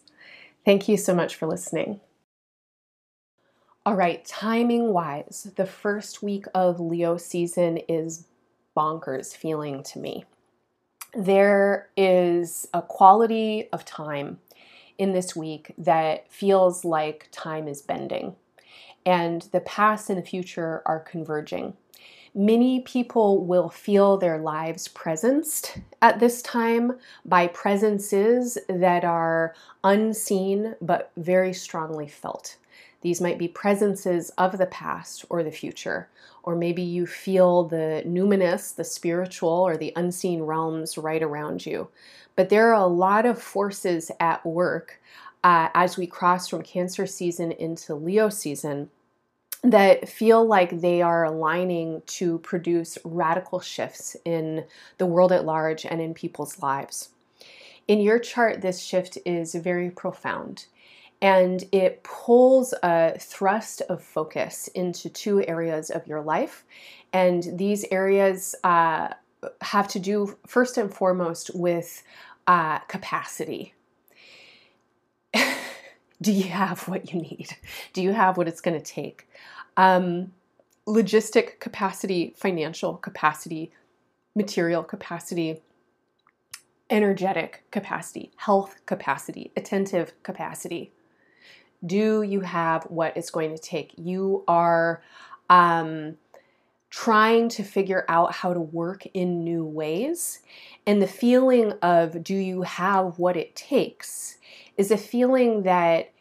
Thank 0.64 0.88
you 0.88 0.96
so 0.96 1.12
much 1.12 1.34
for 1.34 1.48
listening. 1.48 1.98
All 3.84 3.96
right, 3.96 4.24
timing 4.24 4.92
wise, 4.92 5.50
the 5.56 5.66
first 5.66 6.22
week 6.22 6.44
of 6.54 6.78
Leo 6.78 7.16
season 7.16 7.78
is 7.88 8.28
bonkers 8.76 9.36
feeling 9.36 9.82
to 9.82 9.98
me 9.98 10.24
there 11.14 11.88
is 11.96 12.68
a 12.74 12.82
quality 12.82 13.68
of 13.72 13.84
time 13.84 14.38
in 14.98 15.12
this 15.12 15.34
week 15.34 15.72
that 15.78 16.30
feels 16.30 16.84
like 16.84 17.28
time 17.30 17.68
is 17.68 17.82
bending 17.82 18.34
and 19.08 19.42
the 19.52 19.60
past 19.60 20.10
and 20.10 20.18
the 20.18 20.26
future 20.26 20.82
are 20.84 21.00
converging. 21.00 21.74
Many 22.34 22.80
people 22.80 23.44
will 23.46 23.70
feel 23.70 24.18
their 24.18 24.38
lives 24.38 24.86
presenced 24.86 25.80
at 26.02 26.20
this 26.20 26.42
time 26.42 26.98
by 27.24 27.46
presences 27.46 28.58
that 28.68 29.04
are 29.04 29.54
unseen 29.82 30.74
but 30.82 31.10
very 31.16 31.54
strongly 31.54 32.06
felt. 32.06 32.58
These 33.00 33.20
might 33.20 33.38
be 33.38 33.48
presences 33.48 34.30
of 34.38 34.58
the 34.58 34.66
past 34.66 35.24
or 35.30 35.42
the 35.42 35.52
future, 35.52 36.08
or 36.42 36.56
maybe 36.56 36.82
you 36.82 37.06
feel 37.06 37.64
the 37.64 38.02
numinous, 38.06 38.74
the 38.74 38.84
spiritual, 38.84 39.50
or 39.50 39.76
the 39.76 39.92
unseen 39.94 40.42
realms 40.42 40.98
right 40.98 41.22
around 41.22 41.64
you. 41.64 41.88
But 42.34 42.48
there 42.48 42.68
are 42.72 42.82
a 42.82 42.86
lot 42.86 43.26
of 43.26 43.40
forces 43.40 44.10
at 44.18 44.44
work 44.44 45.00
uh, 45.44 45.68
as 45.74 45.96
we 45.96 46.06
cross 46.06 46.48
from 46.48 46.62
Cancer 46.62 47.06
season 47.06 47.52
into 47.52 47.94
Leo 47.94 48.28
season 48.28 48.90
that 49.62 50.08
feel 50.08 50.44
like 50.44 50.80
they 50.80 51.02
are 51.02 51.24
aligning 51.24 52.02
to 52.06 52.38
produce 52.38 52.98
radical 53.04 53.60
shifts 53.60 54.16
in 54.24 54.64
the 54.98 55.06
world 55.06 55.32
at 55.32 55.44
large 55.44 55.84
and 55.84 56.00
in 56.00 56.14
people's 56.14 56.62
lives. 56.62 57.10
In 57.88 58.00
your 58.00 58.18
chart, 58.18 58.60
this 58.60 58.80
shift 58.80 59.18
is 59.24 59.54
very 59.54 59.90
profound 59.90 60.66
and 61.20 61.64
it 61.72 62.02
pulls 62.04 62.74
a 62.82 63.18
thrust 63.18 63.82
of 63.88 64.02
focus 64.02 64.68
into 64.68 65.08
two 65.08 65.44
areas 65.46 65.90
of 65.90 66.06
your 66.06 66.20
life. 66.20 66.64
And 67.12 67.44
these 67.54 67.84
areas 67.90 68.54
uh, 68.62 69.08
have 69.62 69.88
to 69.88 69.98
do, 69.98 70.36
first 70.46 70.76
and 70.76 70.92
foremost, 70.92 71.50
with 71.54 72.02
uh, 72.46 72.78
capacity. 72.80 73.74
Do 76.20 76.32
you 76.32 76.50
have 76.50 76.88
what 76.88 77.12
you 77.12 77.20
need? 77.20 77.56
Do 77.92 78.02
you 78.02 78.12
have 78.12 78.36
what 78.36 78.48
it's 78.48 78.60
going 78.60 78.80
to 78.80 78.84
take? 78.84 79.28
Um, 79.76 80.32
logistic 80.86 81.60
capacity, 81.60 82.34
financial 82.36 82.94
capacity, 82.96 83.72
material 84.34 84.82
capacity, 84.82 85.60
energetic 86.90 87.64
capacity, 87.70 88.32
health 88.36 88.76
capacity, 88.86 89.52
attentive 89.56 90.12
capacity. 90.22 90.92
Do 91.84 92.22
you 92.22 92.40
have 92.40 92.84
what 92.84 93.16
it's 93.16 93.30
going 93.30 93.54
to 93.54 93.60
take? 93.60 93.92
You 93.96 94.44
are 94.48 95.02
um, 95.48 96.16
trying 96.90 97.48
to 97.50 97.62
figure 97.62 98.04
out 98.08 98.32
how 98.32 98.52
to 98.54 98.60
work 98.60 99.06
in 99.14 99.44
new 99.44 99.64
ways. 99.64 100.40
And 100.86 101.02
the 101.02 101.06
feeling 101.06 101.72
of 101.82 102.24
do 102.24 102.34
you 102.34 102.62
have 102.62 103.18
what 103.18 103.36
it 103.36 103.54
takes 103.54 104.38
is 104.76 104.90
a 104.90 104.96
feeling 104.96 105.64
that 105.64 106.12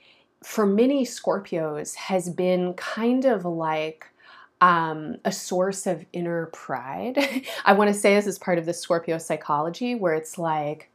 for 0.44 0.66
many 0.66 1.06
Scorpios 1.06 1.96
has 1.96 2.30
been 2.30 2.74
kind 2.74 3.26
of 3.26 3.46
like 3.46 4.08
um, 4.62 5.18
a 5.24 5.32
source 5.32 5.88
of 5.88 6.06
inner 6.14 6.48
pride. 6.48 7.46
I 7.66 7.74
want 7.74 7.90
to 7.90 7.94
say 7.94 8.16
this 8.16 8.28
is 8.28 8.40
part 8.40 8.58
of 8.58 8.66
the 8.66 8.74
Scorpio 8.74 9.18
psychology 9.18 9.96
where 9.96 10.14
it's 10.14 10.38
like 10.38 10.90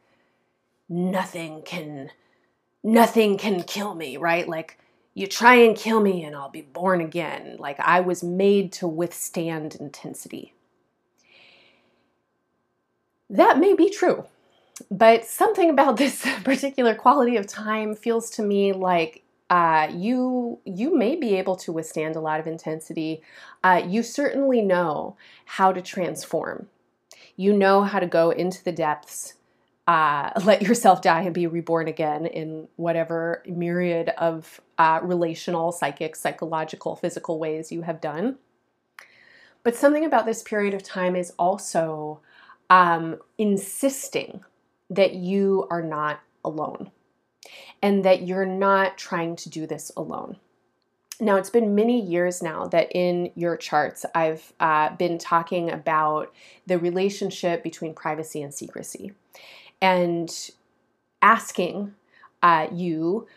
nothing 0.89 1.61
can 1.63 2.11
nothing 2.83 3.37
can 3.37 3.63
kill 3.63 3.95
me, 3.95 4.17
right? 4.17 4.47
Like 4.47 4.77
you 5.13 5.27
try 5.27 5.55
and 5.55 5.75
kill 5.75 5.99
me 6.01 6.23
and 6.23 6.35
I'll 6.35 6.49
be 6.49 6.61
born 6.61 7.01
again. 7.01 7.57
Like 7.59 7.79
I 7.79 8.01
was 8.01 8.23
made 8.23 8.71
to 8.73 8.87
withstand 8.87 9.75
intensity. 9.75 10.53
That 13.29 13.59
may 13.59 13.73
be 13.73 13.89
true. 13.89 14.25
But 14.89 15.25
something 15.25 15.69
about 15.69 15.97
this 15.97 16.25
particular 16.43 16.95
quality 16.95 17.37
of 17.37 17.47
time 17.47 17.95
feels 17.95 18.29
to 18.31 18.43
me 18.43 18.73
like 18.73 19.23
uh, 19.49 19.87
you 19.93 20.59
you 20.65 20.97
may 20.97 21.15
be 21.15 21.35
able 21.35 21.55
to 21.55 21.71
withstand 21.71 22.15
a 22.15 22.19
lot 22.19 22.39
of 22.39 22.47
intensity. 22.47 23.21
Uh, 23.63 23.83
you 23.85 24.01
certainly 24.01 24.61
know 24.61 25.15
how 25.45 25.71
to 25.71 25.81
transform. 25.81 26.67
You 27.35 27.53
know 27.53 27.83
how 27.83 27.99
to 27.99 28.07
go 28.07 28.31
into 28.31 28.63
the 28.63 28.71
depths, 28.71 29.35
uh, 29.87 30.31
let 30.43 30.61
yourself 30.61 31.01
die 31.01 31.21
and 31.21 31.33
be 31.33 31.47
reborn 31.47 31.87
again 31.87 32.25
in 32.25 32.67
whatever 32.75 33.43
myriad 33.45 34.09
of 34.17 34.61
uh, 34.77 34.99
relational, 35.03 35.71
psychic, 35.71 36.15
psychological, 36.15 36.95
physical 36.95 37.39
ways 37.39 37.71
you 37.71 37.81
have 37.81 38.01
done. 38.01 38.37
But 39.63 39.75
something 39.75 40.03
about 40.03 40.25
this 40.25 40.43
period 40.43 40.73
of 40.73 40.83
time 40.83 41.15
is 41.15 41.31
also 41.39 42.19
um, 42.69 43.19
insisting 43.37 44.43
that 44.89 45.13
you 45.13 45.67
are 45.69 45.81
not 45.81 46.19
alone 46.43 46.91
and 47.81 48.03
that 48.03 48.27
you're 48.27 48.45
not 48.45 48.97
trying 48.97 49.35
to 49.37 49.49
do 49.49 49.65
this 49.65 49.91
alone. 49.95 50.37
Now, 51.19 51.37
it's 51.37 51.49
been 51.49 51.75
many 51.75 52.01
years 52.01 52.41
now 52.41 52.65
that 52.67 52.91
in 52.91 53.31
your 53.35 53.55
charts 53.55 54.05
I've 54.13 54.51
uh, 54.59 54.95
been 54.95 55.17
talking 55.17 55.69
about 55.69 56.33
the 56.65 56.77
relationship 56.77 57.63
between 57.63 57.93
privacy 57.93 58.41
and 58.41 58.53
secrecy 58.53 59.13
and 59.83 60.49
asking 61.21 61.93
uh, 62.41 62.67
you 62.71 63.27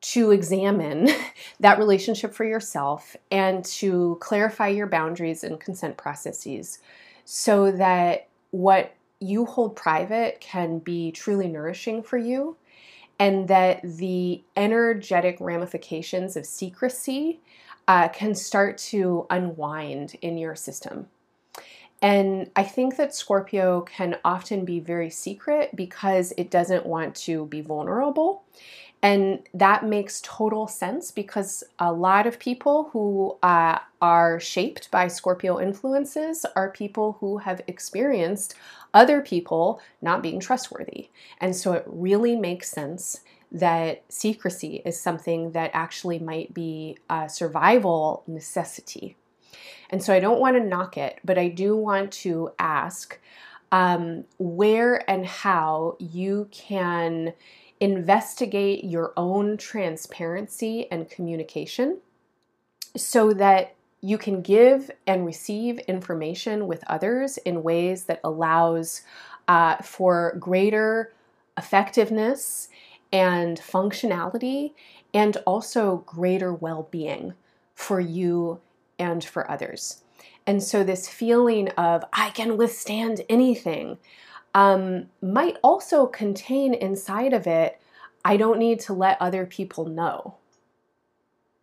to 0.00 0.30
examine 0.30 1.10
that 1.60 1.78
relationship 1.78 2.34
for 2.34 2.44
yourself 2.44 3.14
and 3.30 3.64
to 3.66 4.16
clarify 4.20 4.68
your 4.68 4.86
boundaries 4.86 5.44
and 5.44 5.60
consent 5.60 5.96
processes 5.96 6.78
so 7.26 7.70
that 7.70 8.28
what 8.50 8.94
you 9.20 9.44
hold 9.44 9.76
private 9.76 10.40
can 10.40 10.78
be 10.78 11.12
truly 11.12 11.48
nourishing 11.48 12.02
for 12.02 12.16
you 12.16 12.56
and 13.18 13.46
that 13.48 13.80
the 13.82 14.42
energetic 14.56 15.36
ramifications 15.38 16.34
of 16.34 16.46
secrecy 16.46 17.40
uh, 17.88 18.08
can 18.08 18.34
start 18.34 18.78
to 18.78 19.26
unwind 19.28 20.16
in 20.22 20.38
your 20.38 20.56
system. 20.56 21.06
And 22.04 22.50
I 22.54 22.64
think 22.64 22.98
that 22.98 23.14
Scorpio 23.14 23.80
can 23.80 24.18
often 24.26 24.66
be 24.66 24.78
very 24.78 25.08
secret 25.08 25.74
because 25.74 26.34
it 26.36 26.50
doesn't 26.50 26.84
want 26.84 27.14
to 27.24 27.46
be 27.46 27.62
vulnerable. 27.62 28.44
And 29.00 29.48
that 29.54 29.86
makes 29.86 30.20
total 30.22 30.68
sense 30.68 31.10
because 31.10 31.64
a 31.78 31.90
lot 31.90 32.26
of 32.26 32.38
people 32.38 32.90
who 32.92 33.38
uh, 33.42 33.78
are 34.02 34.38
shaped 34.38 34.90
by 34.90 35.08
Scorpio 35.08 35.58
influences 35.58 36.44
are 36.54 36.70
people 36.70 37.16
who 37.20 37.38
have 37.38 37.62
experienced 37.66 38.54
other 38.92 39.22
people 39.22 39.80
not 40.02 40.22
being 40.22 40.40
trustworthy. 40.40 41.08
And 41.40 41.56
so 41.56 41.72
it 41.72 41.84
really 41.86 42.36
makes 42.36 42.68
sense 42.68 43.20
that 43.50 44.02
secrecy 44.10 44.82
is 44.84 45.00
something 45.00 45.52
that 45.52 45.70
actually 45.72 46.18
might 46.18 46.52
be 46.52 46.98
a 47.08 47.30
survival 47.30 48.24
necessity. 48.26 49.16
And 49.90 50.02
so 50.02 50.12
I 50.12 50.20
don't 50.20 50.40
want 50.40 50.56
to 50.56 50.62
knock 50.62 50.96
it, 50.96 51.20
but 51.24 51.38
I 51.38 51.48
do 51.48 51.76
want 51.76 52.12
to 52.12 52.50
ask 52.58 53.18
um, 53.72 54.24
where 54.38 55.08
and 55.10 55.26
how 55.26 55.96
you 55.98 56.48
can 56.50 57.32
investigate 57.80 58.84
your 58.84 59.12
own 59.16 59.56
transparency 59.56 60.90
and 60.90 61.10
communication 61.10 61.98
so 62.96 63.32
that 63.34 63.74
you 64.00 64.18
can 64.18 64.42
give 64.42 64.90
and 65.06 65.26
receive 65.26 65.78
information 65.80 66.66
with 66.66 66.84
others 66.86 67.38
in 67.38 67.62
ways 67.62 68.04
that 68.04 68.20
allows 68.22 69.02
uh, 69.48 69.76
for 69.78 70.36
greater 70.38 71.12
effectiveness 71.56 72.68
and 73.12 73.58
functionality 73.60 74.72
and 75.12 75.36
also 75.46 75.98
greater 76.06 76.52
well-being 76.52 77.34
for 77.74 77.98
you 77.98 78.60
and 78.98 79.24
for 79.24 79.50
others 79.50 80.02
and 80.46 80.62
so 80.62 80.82
this 80.84 81.08
feeling 81.08 81.68
of 81.70 82.04
i 82.12 82.30
can 82.30 82.56
withstand 82.56 83.22
anything 83.28 83.98
um, 84.56 85.06
might 85.20 85.56
also 85.64 86.06
contain 86.06 86.74
inside 86.74 87.32
of 87.32 87.46
it 87.46 87.80
i 88.24 88.36
don't 88.36 88.58
need 88.58 88.80
to 88.80 88.92
let 88.92 89.20
other 89.20 89.46
people 89.46 89.86
know 89.86 90.36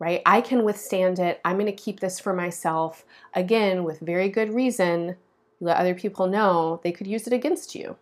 right? 0.02 0.20
I 0.26 0.40
can 0.40 0.64
withstand 0.64 1.20
it. 1.20 1.40
I'm 1.44 1.54
going 1.54 1.66
to 1.66 1.72
keep 1.72 2.00
this 2.00 2.18
for 2.18 2.32
myself. 2.32 3.04
Again, 3.34 3.84
with 3.84 4.00
very 4.00 4.28
good 4.28 4.52
reason, 4.52 5.14
let 5.60 5.76
other 5.76 5.94
people 5.94 6.26
know 6.26 6.80
they 6.82 6.90
could 6.90 7.06
use 7.06 7.28
it 7.28 7.32
against 7.32 7.76
you. 7.76 7.96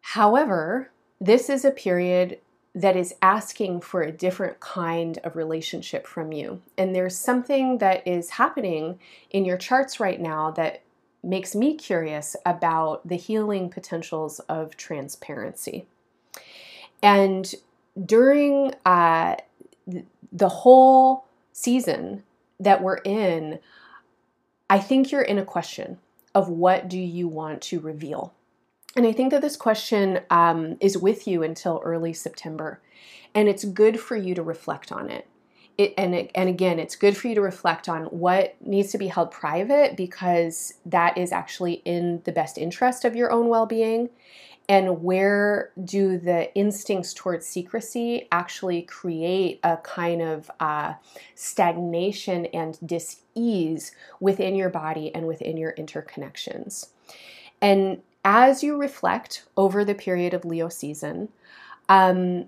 However, 0.00 0.92
this 1.20 1.50
is 1.50 1.64
a 1.64 1.72
period 1.72 2.38
that 2.74 2.96
is 2.96 3.14
asking 3.22 3.80
for 3.80 4.02
a 4.02 4.12
different 4.12 4.60
kind 4.60 5.18
of 5.24 5.36
relationship 5.36 6.06
from 6.06 6.32
you. 6.32 6.60
And 6.76 6.94
there's 6.94 7.16
something 7.16 7.78
that 7.78 8.06
is 8.06 8.30
happening 8.30 8.98
in 9.30 9.44
your 9.44 9.56
charts 9.56 9.98
right 9.98 10.20
now 10.20 10.50
that 10.52 10.82
makes 11.22 11.54
me 11.54 11.74
curious 11.74 12.36
about 12.46 13.06
the 13.06 13.16
healing 13.16 13.68
potentials 13.68 14.38
of 14.40 14.76
transparency. 14.76 15.86
And 17.02 17.52
during 18.04 18.74
uh, 18.84 19.36
the 20.32 20.48
whole 20.48 21.26
season 21.52 22.22
that 22.60 22.82
we're 22.82 22.98
in, 22.98 23.58
I 24.70 24.78
think 24.78 25.10
you're 25.10 25.22
in 25.22 25.38
a 25.38 25.44
question 25.44 25.98
of 26.34 26.48
what 26.48 26.88
do 26.88 26.98
you 26.98 27.26
want 27.26 27.62
to 27.62 27.80
reveal? 27.80 28.32
And 28.98 29.06
I 29.06 29.12
think 29.12 29.30
that 29.30 29.42
this 29.42 29.56
question 29.56 30.22
um, 30.28 30.76
is 30.80 30.98
with 30.98 31.28
you 31.28 31.44
until 31.44 31.80
early 31.84 32.12
September. 32.12 32.80
And 33.32 33.48
it's 33.48 33.64
good 33.64 34.00
for 34.00 34.16
you 34.16 34.34
to 34.34 34.42
reflect 34.42 34.90
on 34.90 35.08
it. 35.08 35.28
It, 35.78 35.94
and, 35.96 36.28
and 36.34 36.48
again, 36.48 36.80
it's 36.80 36.96
good 36.96 37.16
for 37.16 37.28
you 37.28 37.36
to 37.36 37.40
reflect 37.40 37.88
on 37.88 38.06
what 38.06 38.56
needs 38.60 38.90
to 38.90 38.98
be 38.98 39.06
held 39.06 39.30
private 39.30 39.96
because 39.96 40.74
that 40.84 41.16
is 41.16 41.30
actually 41.30 41.74
in 41.84 42.22
the 42.24 42.32
best 42.32 42.58
interest 42.58 43.04
of 43.04 43.14
your 43.14 43.30
own 43.30 43.46
well 43.46 43.66
being 43.66 44.10
and 44.68 45.00
where 45.04 45.70
do 45.84 46.18
the 46.18 46.52
instincts 46.56 47.14
towards 47.14 47.46
secrecy 47.46 48.26
actually 48.32 48.82
create 48.82 49.60
a 49.62 49.76
kind 49.76 50.22
of 50.22 50.50
uh, 50.58 50.94
stagnation 51.36 52.46
and 52.46 52.80
dis-ease 52.84 53.92
within 54.18 54.56
your 54.56 54.70
body 54.70 55.14
and 55.14 55.28
within 55.28 55.56
your 55.56 55.72
interconnections 55.74 56.88
and 57.60 58.02
as 58.30 58.62
you 58.62 58.76
reflect 58.76 59.44
over 59.56 59.86
the 59.86 59.94
period 59.94 60.34
of 60.34 60.44
leo 60.44 60.68
season 60.68 61.30
um, 61.88 62.44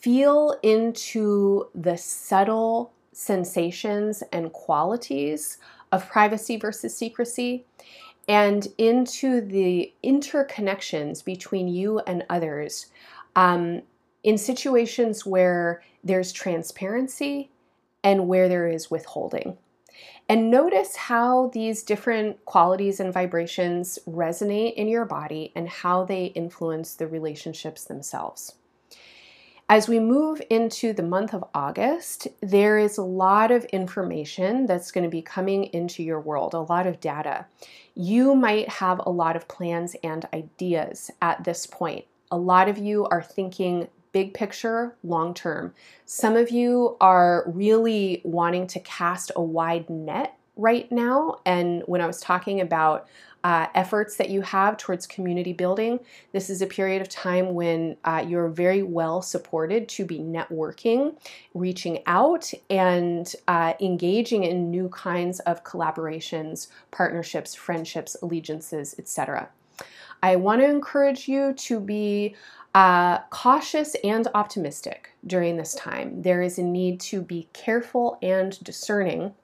feel 0.00 0.58
into 0.64 1.68
the 1.72 1.96
subtle 1.96 2.92
sensations 3.12 4.24
and 4.32 4.52
qualities 4.52 5.58
of 5.92 6.08
privacy 6.08 6.56
versus 6.56 6.96
secrecy 6.96 7.64
and 8.26 8.66
into 8.78 9.40
the 9.40 9.92
interconnections 10.02 11.24
between 11.24 11.68
you 11.68 12.00
and 12.00 12.24
others 12.28 12.86
um, 13.36 13.80
in 14.24 14.36
situations 14.36 15.24
where 15.24 15.84
there's 16.02 16.32
transparency 16.32 17.48
and 18.02 18.26
where 18.26 18.48
there 18.48 18.66
is 18.66 18.90
withholding. 18.90 19.56
And 20.32 20.50
notice 20.50 20.96
how 20.96 21.50
these 21.52 21.82
different 21.82 22.42
qualities 22.46 23.00
and 23.00 23.12
vibrations 23.12 23.98
resonate 24.08 24.72
in 24.76 24.88
your 24.88 25.04
body 25.04 25.52
and 25.54 25.68
how 25.68 26.06
they 26.06 26.24
influence 26.24 26.94
the 26.94 27.06
relationships 27.06 27.84
themselves. 27.84 28.54
As 29.68 29.88
we 29.88 30.00
move 30.00 30.40
into 30.48 30.94
the 30.94 31.02
month 31.02 31.34
of 31.34 31.44
August, 31.54 32.28
there 32.40 32.78
is 32.78 32.96
a 32.96 33.02
lot 33.02 33.50
of 33.50 33.66
information 33.66 34.64
that's 34.64 34.90
going 34.90 35.04
to 35.04 35.10
be 35.10 35.20
coming 35.20 35.64
into 35.64 36.02
your 36.02 36.18
world, 36.18 36.54
a 36.54 36.60
lot 36.60 36.86
of 36.86 36.98
data. 36.98 37.44
You 37.94 38.34
might 38.34 38.70
have 38.70 39.02
a 39.04 39.10
lot 39.10 39.36
of 39.36 39.48
plans 39.48 39.94
and 40.02 40.26
ideas 40.32 41.10
at 41.20 41.44
this 41.44 41.66
point. 41.66 42.06
A 42.30 42.38
lot 42.38 42.70
of 42.70 42.78
you 42.78 43.04
are 43.04 43.22
thinking 43.22 43.88
big 44.12 44.34
picture, 44.34 44.94
long 45.02 45.34
term. 45.34 45.74
Some 46.04 46.36
of 46.36 46.50
you 46.50 46.96
are 47.00 47.44
really 47.46 48.20
wanting 48.24 48.66
to 48.68 48.80
cast 48.80 49.32
a 49.34 49.42
wide 49.42 49.88
net 49.90 50.38
right 50.56 50.90
now. 50.92 51.40
And 51.46 51.82
when 51.86 52.00
I 52.00 52.06
was 52.06 52.20
talking 52.20 52.60
about 52.60 53.08
uh, 53.44 53.66
efforts 53.74 54.16
that 54.16 54.30
you 54.30 54.40
have 54.42 54.76
towards 54.76 55.06
community 55.06 55.52
building, 55.52 55.98
this 56.32 56.48
is 56.48 56.62
a 56.62 56.66
period 56.66 57.02
of 57.02 57.08
time 57.08 57.54
when 57.54 57.96
uh, 58.04 58.24
you're 58.26 58.48
very 58.48 58.82
well 58.82 59.20
supported 59.20 59.88
to 59.88 60.04
be 60.04 60.20
networking, 60.20 61.16
reaching 61.54 62.02
out, 62.06 62.52
and 62.70 63.34
uh, 63.48 63.72
engaging 63.80 64.44
in 64.44 64.70
new 64.70 64.88
kinds 64.90 65.40
of 65.40 65.64
collaborations, 65.64 66.68
partnerships, 66.92 67.54
friendships, 67.54 68.16
allegiances, 68.22 68.94
etc. 68.98 69.48
I 70.22 70.36
want 70.36 70.60
to 70.60 70.68
encourage 70.68 71.26
you 71.26 71.52
to 71.54 71.80
be 71.80 72.36
uh, 72.74 73.18
cautious 73.30 73.94
and 74.02 74.28
optimistic 74.34 75.10
during 75.26 75.56
this 75.56 75.74
time. 75.74 76.22
There 76.22 76.42
is 76.42 76.58
a 76.58 76.62
need 76.62 77.00
to 77.00 77.20
be 77.20 77.48
careful 77.52 78.18
and 78.22 78.58
discerning 78.64 79.34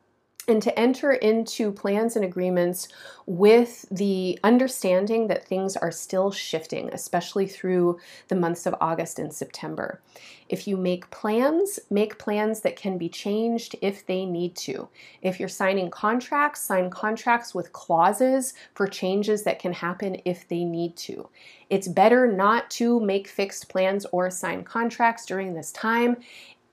and 0.48 0.62
to 0.62 0.76
enter 0.78 1.12
into 1.12 1.70
plans 1.70 2.16
and 2.16 2.24
agreements 2.24 2.88
with 3.26 3.84
the 3.90 4.38
understanding 4.42 5.28
that 5.28 5.46
things 5.46 5.76
are 5.76 5.92
still 5.92 6.30
shifting, 6.30 6.88
especially 6.92 7.46
through 7.46 7.98
the 8.28 8.34
months 8.34 8.64
of 8.64 8.74
August 8.80 9.18
and 9.18 9.32
September. 9.32 10.00
If 10.48 10.66
you 10.66 10.78
make 10.78 11.10
plans, 11.10 11.78
make 11.90 12.18
plans 12.18 12.60
that 12.60 12.76
can 12.76 12.96
be 12.96 13.10
changed 13.10 13.76
if 13.82 14.06
they 14.06 14.24
need 14.24 14.56
to. 14.56 14.88
If 15.20 15.38
you're 15.38 15.48
signing 15.48 15.90
contracts, 15.90 16.62
sign 16.62 16.88
contracts 16.88 17.54
with 17.54 17.74
clauses 17.74 18.54
for 18.74 18.86
changes 18.86 19.42
that 19.42 19.58
can 19.58 19.74
happen 19.74 20.16
if 20.24 20.48
they 20.48 20.64
need 20.64 20.96
to. 20.96 21.28
It's 21.68 21.86
better 21.86 22.26
not 22.26 22.70
to 22.70 22.98
make 22.98 23.28
fixed 23.28 23.68
plans 23.68 24.06
or 24.10 24.30
sign 24.30 24.64
contracts 24.64 25.26
during 25.26 25.52
this 25.52 25.70
time. 25.72 26.16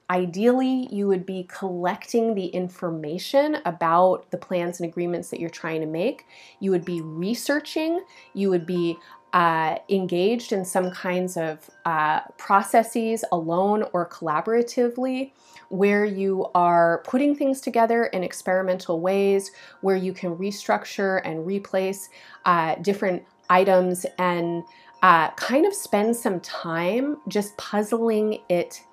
Ideally, 0.07 0.87
you 0.91 1.07
would 1.07 1.25
be 1.25 1.47
collecting 1.49 2.35
the 2.35 2.45
information 2.45 3.57
about 3.65 4.29
the 4.29 4.37
plans 4.37 4.79
and 4.79 4.87
agreements 4.87 5.29
that 5.29 5.39
you're 5.39 5.49
trying 5.49 5.81
to 5.81 5.87
make. 5.87 6.27
You 6.59 6.69
would 6.71 6.85
be 6.85 7.01
researching, 7.01 8.03
you 8.33 8.51
would 8.51 8.67
be 8.67 8.97
uh, 9.33 9.79
engaged 9.89 10.53
in 10.53 10.63
some 10.63 10.91
kinds 10.91 11.37
of 11.37 11.69
uh, 11.85 12.21
processes 12.37 13.25
alone 13.31 13.83
or 13.93 14.07
collaboratively 14.07 15.31
where 15.69 16.05
you 16.05 16.45
are 16.53 17.01
putting 17.05 17.35
things 17.35 17.59
together 17.59 18.05
in 18.05 18.23
experimental 18.23 19.01
ways, 19.01 19.51
where 19.81 19.95
you 19.95 20.13
can 20.13 20.35
restructure 20.37 21.19
and 21.25 21.45
replace 21.47 22.09
uh, 22.45 22.75
different 22.75 23.23
items 23.49 24.05
and 24.19 24.63
uh, 25.01 25.31
kind 25.31 25.65
of 25.65 25.73
spend 25.73 26.15
some 26.15 26.39
time 26.39 27.17
just 27.27 27.57
puzzling 27.57 28.39
it 28.49 28.83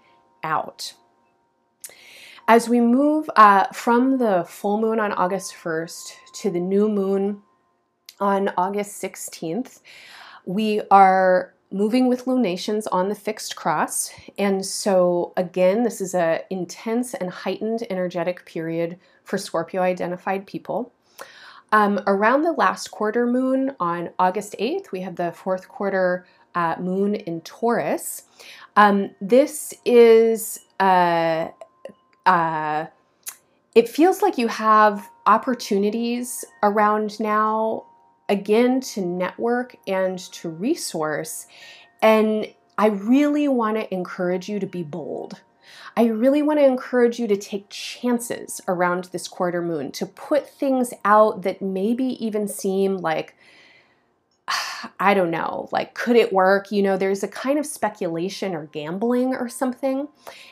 out. 0.43 0.95
As 2.49 2.69
we 2.69 2.81
move 2.81 3.31
uh, 3.37 3.67
from 3.73 4.19
the 4.19 4.45
full 4.49 4.81
moon 4.81 4.99
on 4.99 5.13
August 5.13 5.55
1st 5.55 6.13
to 6.35 6.51
the 6.51 6.59
new 6.59 6.89
moon 6.89 7.41
on 8.19 8.51
August 8.57 9.01
16th, 9.01 9.81
we 10.45 10.83
are 10.91 11.55
moving 11.71 12.09
with 12.09 12.27
lunations 12.27 12.89
on 12.89 13.09
the 13.09 13.15
fixed 13.15 13.55
cross. 13.55 14.13
And 14.39 14.67
so, 14.67 15.33
again, 15.37 15.85
this 15.85 16.01
is 16.01 16.15
an 16.15 16.41
intense 16.51 17.15
and 17.15 17.31
heightened 17.31 17.87
energetic 17.89 18.45
period 18.45 18.99
for 19.23 19.39
Scorpio 19.39 19.81
identified 19.81 20.47
people. 20.47 20.93
Um, 21.71 22.01
around 22.09 22.43
the 22.43 22.53
last 22.53 22.91
quarter 22.91 23.25
moon 23.25 23.75
on 23.79 24.11
August 24.19 24.57
8th, 24.59 24.91
we 24.91 25.01
have 25.01 25.15
the 25.15 25.33
fourth 25.33 25.69
quarter 25.69 26.27
uh, 26.55 26.75
moon 26.79 27.15
in 27.15 27.41
Taurus. 27.43 28.25
Um, 28.77 29.15
this 29.21 29.73
is 29.87 30.61
uh, 30.81 31.49
uh, 32.27 32.87
it 33.75 33.89
feels 33.89 34.23
like 34.23 34.39
you 34.39 34.49
have 34.49 35.09
opportunities 35.27 36.45
around 36.63 37.19
now 37.21 37.85
again 38.29 38.81
to 38.81 39.01
network 39.01 39.77
and 39.87 40.19
to 40.19 40.49
resource. 40.49 41.47
And 42.01 42.47
i 42.79 42.87
really 42.87 43.49
want 43.49 43.77
to 43.77 43.93
encourage 43.93 44.49
you 44.49 44.59
to 44.59 44.67
be 44.67 44.83
bold. 44.83 45.41
I 45.97 46.07
really 46.07 46.43
want 46.43 46.59
to 46.59 46.65
encourage 46.65 47.19
you 47.19 47.27
to 47.29 47.37
take 47.37 47.69
chances 47.69 48.61
around 48.67 49.05
this 49.05 49.29
quarter 49.29 49.61
moon, 49.61 49.93
to 49.93 50.07
put 50.07 50.49
things 50.49 50.95
out 51.05 51.43
that 51.43 51.61
maybe 51.61 52.05
even 52.25 52.49
seem 52.49 52.97
like 52.97 53.37
I 54.99 55.15
don't 55.15 55.31
know, 55.31 55.69
like, 55.73 55.95
could 55.95 56.17
it 56.17 56.33
work? 56.33 56.73
You 56.73 56.83
know, 56.83 56.97
there's 56.97 57.23
a 57.23 57.29
kind 57.29 57.59
of 57.59 57.67
speculation 57.67 58.55
or 58.55 58.67
gambling 58.67 59.35
or 59.35 59.49
something. 59.49 60.09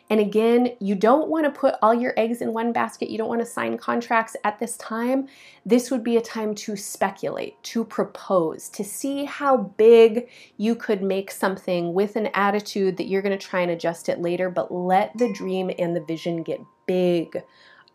And 0.08 0.20
again, 0.20 0.70
you 0.80 0.94
don't 0.94 1.28
want 1.28 1.44
to 1.44 1.58
put 1.58 1.76
all 1.82 1.94
your 1.94 2.14
eggs 2.16 2.40
in 2.40 2.52
one 2.52 2.72
basket. 2.72 3.10
You 3.10 3.18
don't 3.18 3.28
want 3.28 3.40
to 3.40 3.46
sign 3.46 3.78
contracts 3.78 4.36
at 4.44 4.58
this 4.58 4.76
time. 4.76 5.28
This 5.64 5.90
would 5.90 6.02
be 6.02 6.16
a 6.16 6.22
time 6.22 6.54
to 6.56 6.76
speculate, 6.76 7.62
to 7.64 7.84
propose, 7.84 8.68
to 8.70 8.84
see 8.84 9.24
how 9.24 9.56
big 9.56 10.28
you 10.56 10.74
could 10.74 11.02
make 11.02 11.30
something 11.30 11.94
with 11.94 12.16
an 12.16 12.28
attitude 12.34 12.96
that 12.96 13.08
you're 13.08 13.22
going 13.22 13.38
to 13.38 13.46
try 13.46 13.60
and 13.60 13.70
adjust 13.70 14.08
it 14.08 14.20
later, 14.20 14.50
but 14.50 14.72
let 14.72 15.16
the 15.16 15.32
dream 15.32 15.70
and 15.78 15.94
the 15.94 16.04
vision 16.04 16.42
get 16.42 16.60
big 16.86 17.42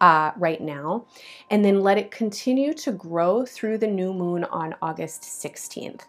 uh, 0.01 0.31
right 0.37 0.61
now, 0.61 1.05
and 1.49 1.63
then 1.63 1.81
let 1.81 1.97
it 1.97 2.11
continue 2.11 2.73
to 2.73 2.91
grow 2.91 3.45
through 3.45 3.77
the 3.77 3.87
new 3.87 4.13
moon 4.13 4.43
on 4.45 4.75
August 4.81 5.21
16th. 5.21 6.01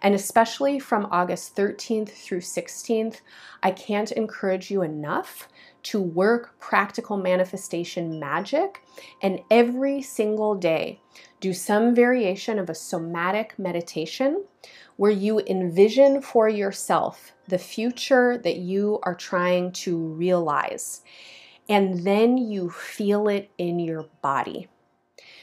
And 0.00 0.14
especially 0.14 0.78
from 0.78 1.08
August 1.10 1.54
13th 1.54 2.10
through 2.10 2.40
16th, 2.40 3.20
I 3.62 3.70
can't 3.70 4.12
encourage 4.12 4.70
you 4.70 4.82
enough 4.82 5.48
to 5.84 6.00
work 6.00 6.58
practical 6.58 7.18
manifestation 7.18 8.18
magic 8.18 8.82
and 9.20 9.40
every 9.50 10.00
single 10.00 10.54
day 10.54 11.00
do 11.40 11.52
some 11.52 11.94
variation 11.94 12.58
of 12.58 12.70
a 12.70 12.74
somatic 12.74 13.58
meditation 13.58 14.44
where 14.96 15.10
you 15.10 15.40
envision 15.40 16.22
for 16.22 16.48
yourself 16.48 17.32
the 17.48 17.58
future 17.58 18.38
that 18.38 18.56
you 18.56 18.98
are 19.02 19.14
trying 19.14 19.70
to 19.72 19.98
realize 19.98 21.02
and 21.68 22.04
then 22.04 22.36
you 22.38 22.70
feel 22.70 23.28
it 23.28 23.50
in 23.58 23.78
your 23.78 24.06
body. 24.22 24.68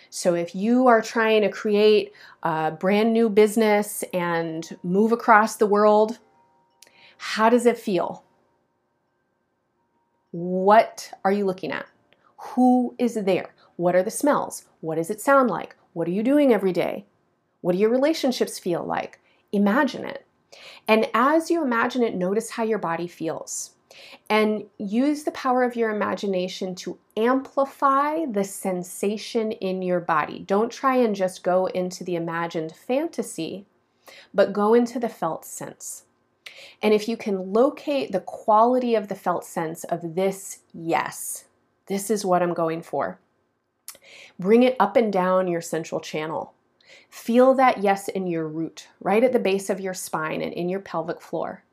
So, 0.09 0.33
if 0.33 0.53
you 0.53 0.87
are 0.87 1.01
trying 1.01 1.41
to 1.41 1.49
create 1.49 2.11
a 2.43 2.71
brand 2.71 3.13
new 3.13 3.29
business 3.29 4.03
and 4.13 4.77
move 4.83 5.13
across 5.13 5.55
the 5.55 5.65
world, 5.65 6.19
how 7.17 7.49
does 7.49 7.65
it 7.65 7.77
feel? 7.77 8.23
What 10.31 11.11
are 11.23 11.31
you 11.31 11.45
looking 11.45 11.71
at? 11.71 11.85
Who 12.37 12.95
is 12.97 13.15
there? 13.15 13.53
What 13.77 13.95
are 13.95 14.03
the 14.03 14.11
smells? 14.11 14.65
What 14.81 14.95
does 14.95 15.09
it 15.09 15.21
sound 15.21 15.49
like? 15.49 15.75
What 15.93 16.07
are 16.07 16.11
you 16.11 16.23
doing 16.23 16.53
every 16.53 16.73
day? 16.73 17.05
What 17.61 17.73
do 17.73 17.77
your 17.77 17.89
relationships 17.89 18.59
feel 18.59 18.83
like? 18.83 19.19
Imagine 19.51 20.05
it. 20.05 20.25
And 20.87 21.07
as 21.13 21.49
you 21.49 21.63
imagine 21.63 22.03
it, 22.03 22.15
notice 22.15 22.51
how 22.51 22.63
your 22.63 22.79
body 22.79 23.07
feels 23.07 23.71
and 24.29 24.65
use 24.77 25.23
the 25.23 25.31
power 25.31 25.63
of 25.63 25.75
your 25.75 25.89
imagination 25.89 26.75
to 26.75 26.97
amplify 27.17 28.25
the 28.25 28.43
sensation 28.43 29.51
in 29.51 29.81
your 29.81 29.99
body. 29.99 30.39
Don't 30.39 30.71
try 30.71 30.95
and 30.95 31.15
just 31.15 31.43
go 31.43 31.65
into 31.67 32.03
the 32.03 32.15
imagined 32.15 32.73
fantasy, 32.75 33.65
but 34.33 34.53
go 34.53 34.73
into 34.73 34.99
the 34.99 35.09
felt 35.09 35.45
sense. 35.45 36.03
And 36.81 36.93
if 36.93 37.07
you 37.07 37.17
can 37.17 37.53
locate 37.53 38.11
the 38.11 38.19
quality 38.21 38.95
of 38.95 39.07
the 39.07 39.15
felt 39.15 39.45
sense 39.45 39.83
of 39.85 40.15
this 40.15 40.59
yes, 40.73 41.45
this 41.87 42.09
is 42.09 42.25
what 42.25 42.41
I'm 42.41 42.53
going 42.53 42.81
for, 42.81 43.19
bring 44.39 44.63
it 44.63 44.75
up 44.79 44.95
and 44.95 45.11
down 45.11 45.47
your 45.47 45.61
central 45.61 45.99
channel. 45.99 46.53
Feel 47.09 47.53
that 47.55 47.83
yes 47.83 48.07
in 48.07 48.27
your 48.27 48.47
root, 48.47 48.87
right 49.01 49.23
at 49.23 49.33
the 49.33 49.39
base 49.39 49.69
of 49.69 49.79
your 49.79 49.93
spine 49.93 50.41
and 50.41 50.53
in 50.53 50.69
your 50.69 50.79
pelvic 50.79 51.21
floor. 51.21 51.63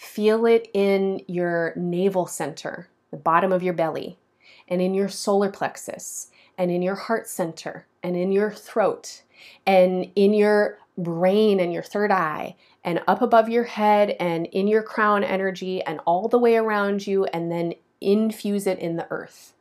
Feel 0.00 0.46
it 0.46 0.70
in 0.72 1.20
your 1.28 1.74
navel 1.76 2.26
center, 2.26 2.88
the 3.10 3.18
bottom 3.18 3.52
of 3.52 3.62
your 3.62 3.74
belly, 3.74 4.18
and 4.66 4.80
in 4.80 4.94
your 4.94 5.10
solar 5.10 5.50
plexus, 5.50 6.30
and 6.56 6.70
in 6.70 6.80
your 6.80 6.94
heart 6.94 7.28
center, 7.28 7.86
and 8.02 8.16
in 8.16 8.32
your 8.32 8.50
throat, 8.50 9.20
and 9.66 10.10
in 10.16 10.32
your 10.32 10.78
brain 10.96 11.60
and 11.60 11.70
your 11.70 11.82
third 11.82 12.10
eye, 12.10 12.56
and 12.82 13.02
up 13.06 13.20
above 13.20 13.50
your 13.50 13.64
head, 13.64 14.16
and 14.18 14.46
in 14.46 14.68
your 14.68 14.82
crown 14.82 15.22
energy, 15.22 15.82
and 15.82 16.00
all 16.06 16.28
the 16.28 16.38
way 16.38 16.56
around 16.56 17.06
you, 17.06 17.26
and 17.26 17.52
then 17.52 17.74
infuse 18.00 18.66
it 18.66 18.78
in 18.78 18.96
the 18.96 19.06
earth. 19.10 19.52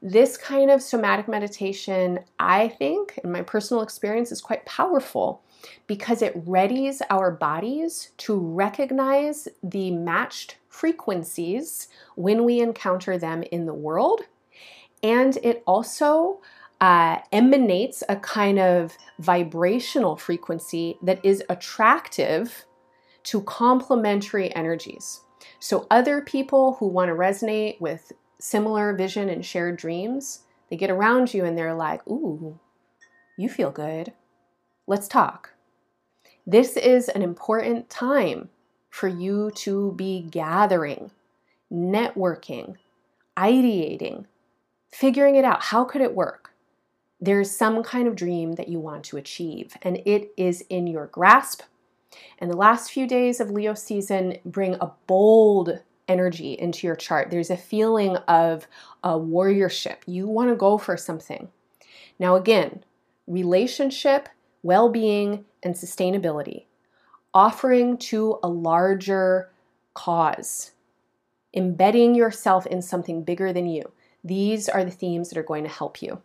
This 0.00 0.38
kind 0.38 0.70
of 0.70 0.80
somatic 0.80 1.28
meditation, 1.28 2.20
I 2.38 2.68
think, 2.68 3.18
in 3.22 3.30
my 3.30 3.42
personal 3.42 3.82
experience, 3.82 4.32
is 4.32 4.40
quite 4.40 4.64
powerful 4.64 5.42
because 5.86 6.22
it 6.22 6.46
readies 6.46 7.00
our 7.10 7.30
bodies 7.30 8.10
to 8.18 8.38
recognize 8.38 9.48
the 9.62 9.90
matched 9.90 10.56
frequencies 10.68 11.88
when 12.16 12.44
we 12.44 12.60
encounter 12.60 13.18
them 13.18 13.42
in 13.50 13.66
the 13.66 13.74
world. 13.74 14.22
And 15.02 15.36
it 15.42 15.62
also 15.66 16.40
uh, 16.80 17.18
emanates 17.32 18.02
a 18.08 18.16
kind 18.16 18.58
of 18.58 18.96
vibrational 19.18 20.16
frequency 20.16 20.98
that 21.02 21.24
is 21.24 21.42
attractive 21.48 22.64
to 23.24 23.40
complementary 23.42 24.54
energies. 24.54 25.20
So, 25.60 25.86
other 25.90 26.20
people 26.20 26.74
who 26.74 26.86
want 26.86 27.08
to 27.08 27.14
resonate 27.14 27.80
with 27.80 28.12
similar 28.38 28.92
vision 28.92 29.28
and 29.28 29.44
shared 29.44 29.76
dreams, 29.76 30.40
they 30.68 30.76
get 30.76 30.90
around 30.90 31.32
you 31.32 31.44
and 31.44 31.56
they're 31.56 31.74
like, 31.74 32.06
Ooh, 32.06 32.58
you 33.38 33.48
feel 33.48 33.70
good. 33.70 34.12
Let's 34.86 35.08
talk. 35.08 35.53
This 36.46 36.76
is 36.76 37.08
an 37.08 37.22
important 37.22 37.88
time 37.88 38.50
for 38.90 39.08
you 39.08 39.50
to 39.56 39.92
be 39.92 40.20
gathering, 40.20 41.10
networking, 41.72 42.76
ideating, 43.36 44.26
figuring 44.92 45.36
it 45.36 45.44
out. 45.44 45.62
How 45.62 45.84
could 45.84 46.02
it 46.02 46.14
work? 46.14 46.52
There's 47.20 47.50
some 47.50 47.82
kind 47.82 48.06
of 48.06 48.14
dream 48.14 48.52
that 48.52 48.68
you 48.68 48.78
want 48.78 49.04
to 49.04 49.16
achieve, 49.16 49.74
and 49.82 50.02
it 50.04 50.32
is 50.36 50.62
in 50.68 50.86
your 50.86 51.06
grasp. 51.06 51.62
And 52.38 52.50
the 52.50 52.56
last 52.56 52.90
few 52.90 53.06
days 53.06 53.40
of 53.40 53.50
Leo 53.50 53.72
season 53.72 54.36
bring 54.44 54.74
a 54.74 54.92
bold 55.06 55.80
energy 56.06 56.52
into 56.52 56.86
your 56.86 56.96
chart. 56.96 57.30
There's 57.30 57.50
a 57.50 57.56
feeling 57.56 58.16
of 58.28 58.66
a 59.02 59.18
warriorship. 59.18 59.96
You 60.06 60.28
want 60.28 60.50
to 60.50 60.56
go 60.56 60.76
for 60.76 60.98
something. 60.98 61.48
Now, 62.18 62.36
again, 62.36 62.84
relationship, 63.26 64.28
well 64.64 64.88
being, 64.88 65.44
and 65.62 65.74
sustainability, 65.74 66.64
offering 67.32 67.96
to 67.98 68.38
a 68.42 68.48
larger 68.48 69.50
cause, 69.92 70.72
embedding 71.54 72.14
yourself 72.14 72.66
in 72.66 72.82
something 72.82 73.22
bigger 73.22 73.52
than 73.52 73.66
you. 73.66 73.92
These 74.24 74.68
are 74.68 74.84
the 74.84 74.90
themes 74.90 75.28
that 75.28 75.38
are 75.38 75.44
going 75.44 75.64
to 75.64 75.70
help 75.70 76.02
you. 76.02 76.20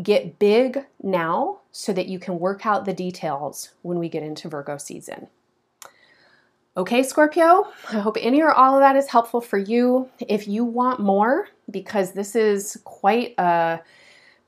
Get 0.00 0.38
big 0.38 0.84
now 1.02 1.60
so 1.72 1.92
that 1.94 2.06
you 2.06 2.18
can 2.18 2.38
work 2.38 2.66
out 2.66 2.84
the 2.84 2.92
details 2.92 3.70
when 3.82 3.98
we 3.98 4.08
get 4.08 4.22
into 4.22 4.48
Virgo 4.48 4.76
season. 4.76 5.28
Okay, 6.76 7.02
Scorpio, 7.02 7.68
I 7.90 8.00
hope 8.00 8.16
any 8.20 8.42
or 8.42 8.52
all 8.52 8.74
of 8.74 8.80
that 8.80 8.96
is 8.96 9.06
helpful 9.06 9.40
for 9.40 9.58
you. 9.58 10.10
If 10.18 10.48
you 10.48 10.64
want 10.64 11.00
more, 11.00 11.48
because 11.70 12.12
this 12.12 12.34
is 12.34 12.76
quite 12.84 13.34
a 13.38 13.80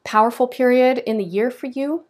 powerful 0.05 0.49
period 0.49 0.99
in 1.07 1.19
the 1.19 1.25
year 1.25 1.51
for 1.51 1.67
you, 1.67 2.05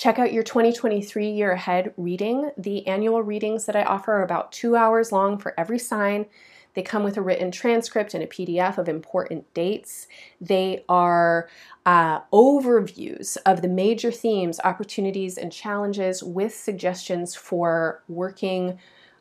check 0.00 0.18
out 0.18 0.32
your 0.32 0.42
2023 0.42 1.28
year 1.28 1.52
ahead 1.52 1.92
reading. 1.98 2.50
The 2.56 2.86
annual 2.86 3.22
readings 3.22 3.66
that 3.66 3.76
I 3.76 3.82
offer 3.82 4.14
are 4.14 4.22
about 4.22 4.50
two 4.50 4.74
hours 4.74 5.12
long 5.12 5.36
for 5.36 5.52
every 5.60 5.78
sign. 5.78 6.24
They 6.72 6.80
come 6.80 7.02
with 7.02 7.18
a 7.18 7.20
written 7.20 7.50
transcript 7.50 8.14
and 8.14 8.24
a 8.24 8.26
PDF 8.26 8.78
of 8.78 8.88
important 8.88 9.52
dates. 9.52 10.06
They 10.40 10.84
are 10.88 11.50
uh, 11.84 12.20
overviews 12.32 13.36
of 13.44 13.60
the 13.60 13.68
major 13.68 14.10
themes, 14.10 14.58
opportunities, 14.64 15.36
and 15.36 15.52
challenges 15.52 16.22
with 16.22 16.54
suggestions 16.54 17.34
for 17.34 18.02
working 18.08 18.78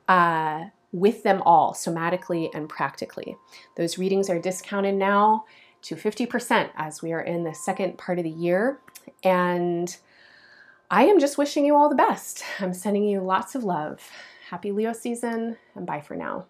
uh, 0.07 0.67
with 0.93 1.23
them 1.23 1.41
all, 1.41 1.73
somatically 1.73 2.49
and 2.53 2.69
practically. 2.69 3.35
Those 3.75 3.97
readings 3.97 4.29
are 4.29 4.39
discounted 4.39 4.95
now 4.95 5.43
to 5.81 5.97
50% 5.97 6.69
as 6.77 7.01
we 7.01 7.11
are 7.11 7.21
in 7.21 7.43
the 7.43 7.53
second 7.53 7.97
part 7.97 8.17
of 8.17 8.23
the 8.23 8.29
year. 8.29 8.79
And 9.25 9.93
I 10.91 11.05
am 11.05 11.19
just 11.19 11.37
wishing 11.37 11.65
you 11.65 11.75
all 11.75 11.87
the 11.87 11.93
best. 11.95 12.43
I'm 12.59 12.73
sending 12.73 13.03
you 13.03 13.21
lots 13.21 13.53
of 13.53 13.63
love. 13.63 14.09
Happy 14.49 14.71
Leo 14.71 14.91
season, 14.91 15.55
and 15.75 15.85
bye 15.85 16.01
for 16.01 16.15
now. 16.15 16.47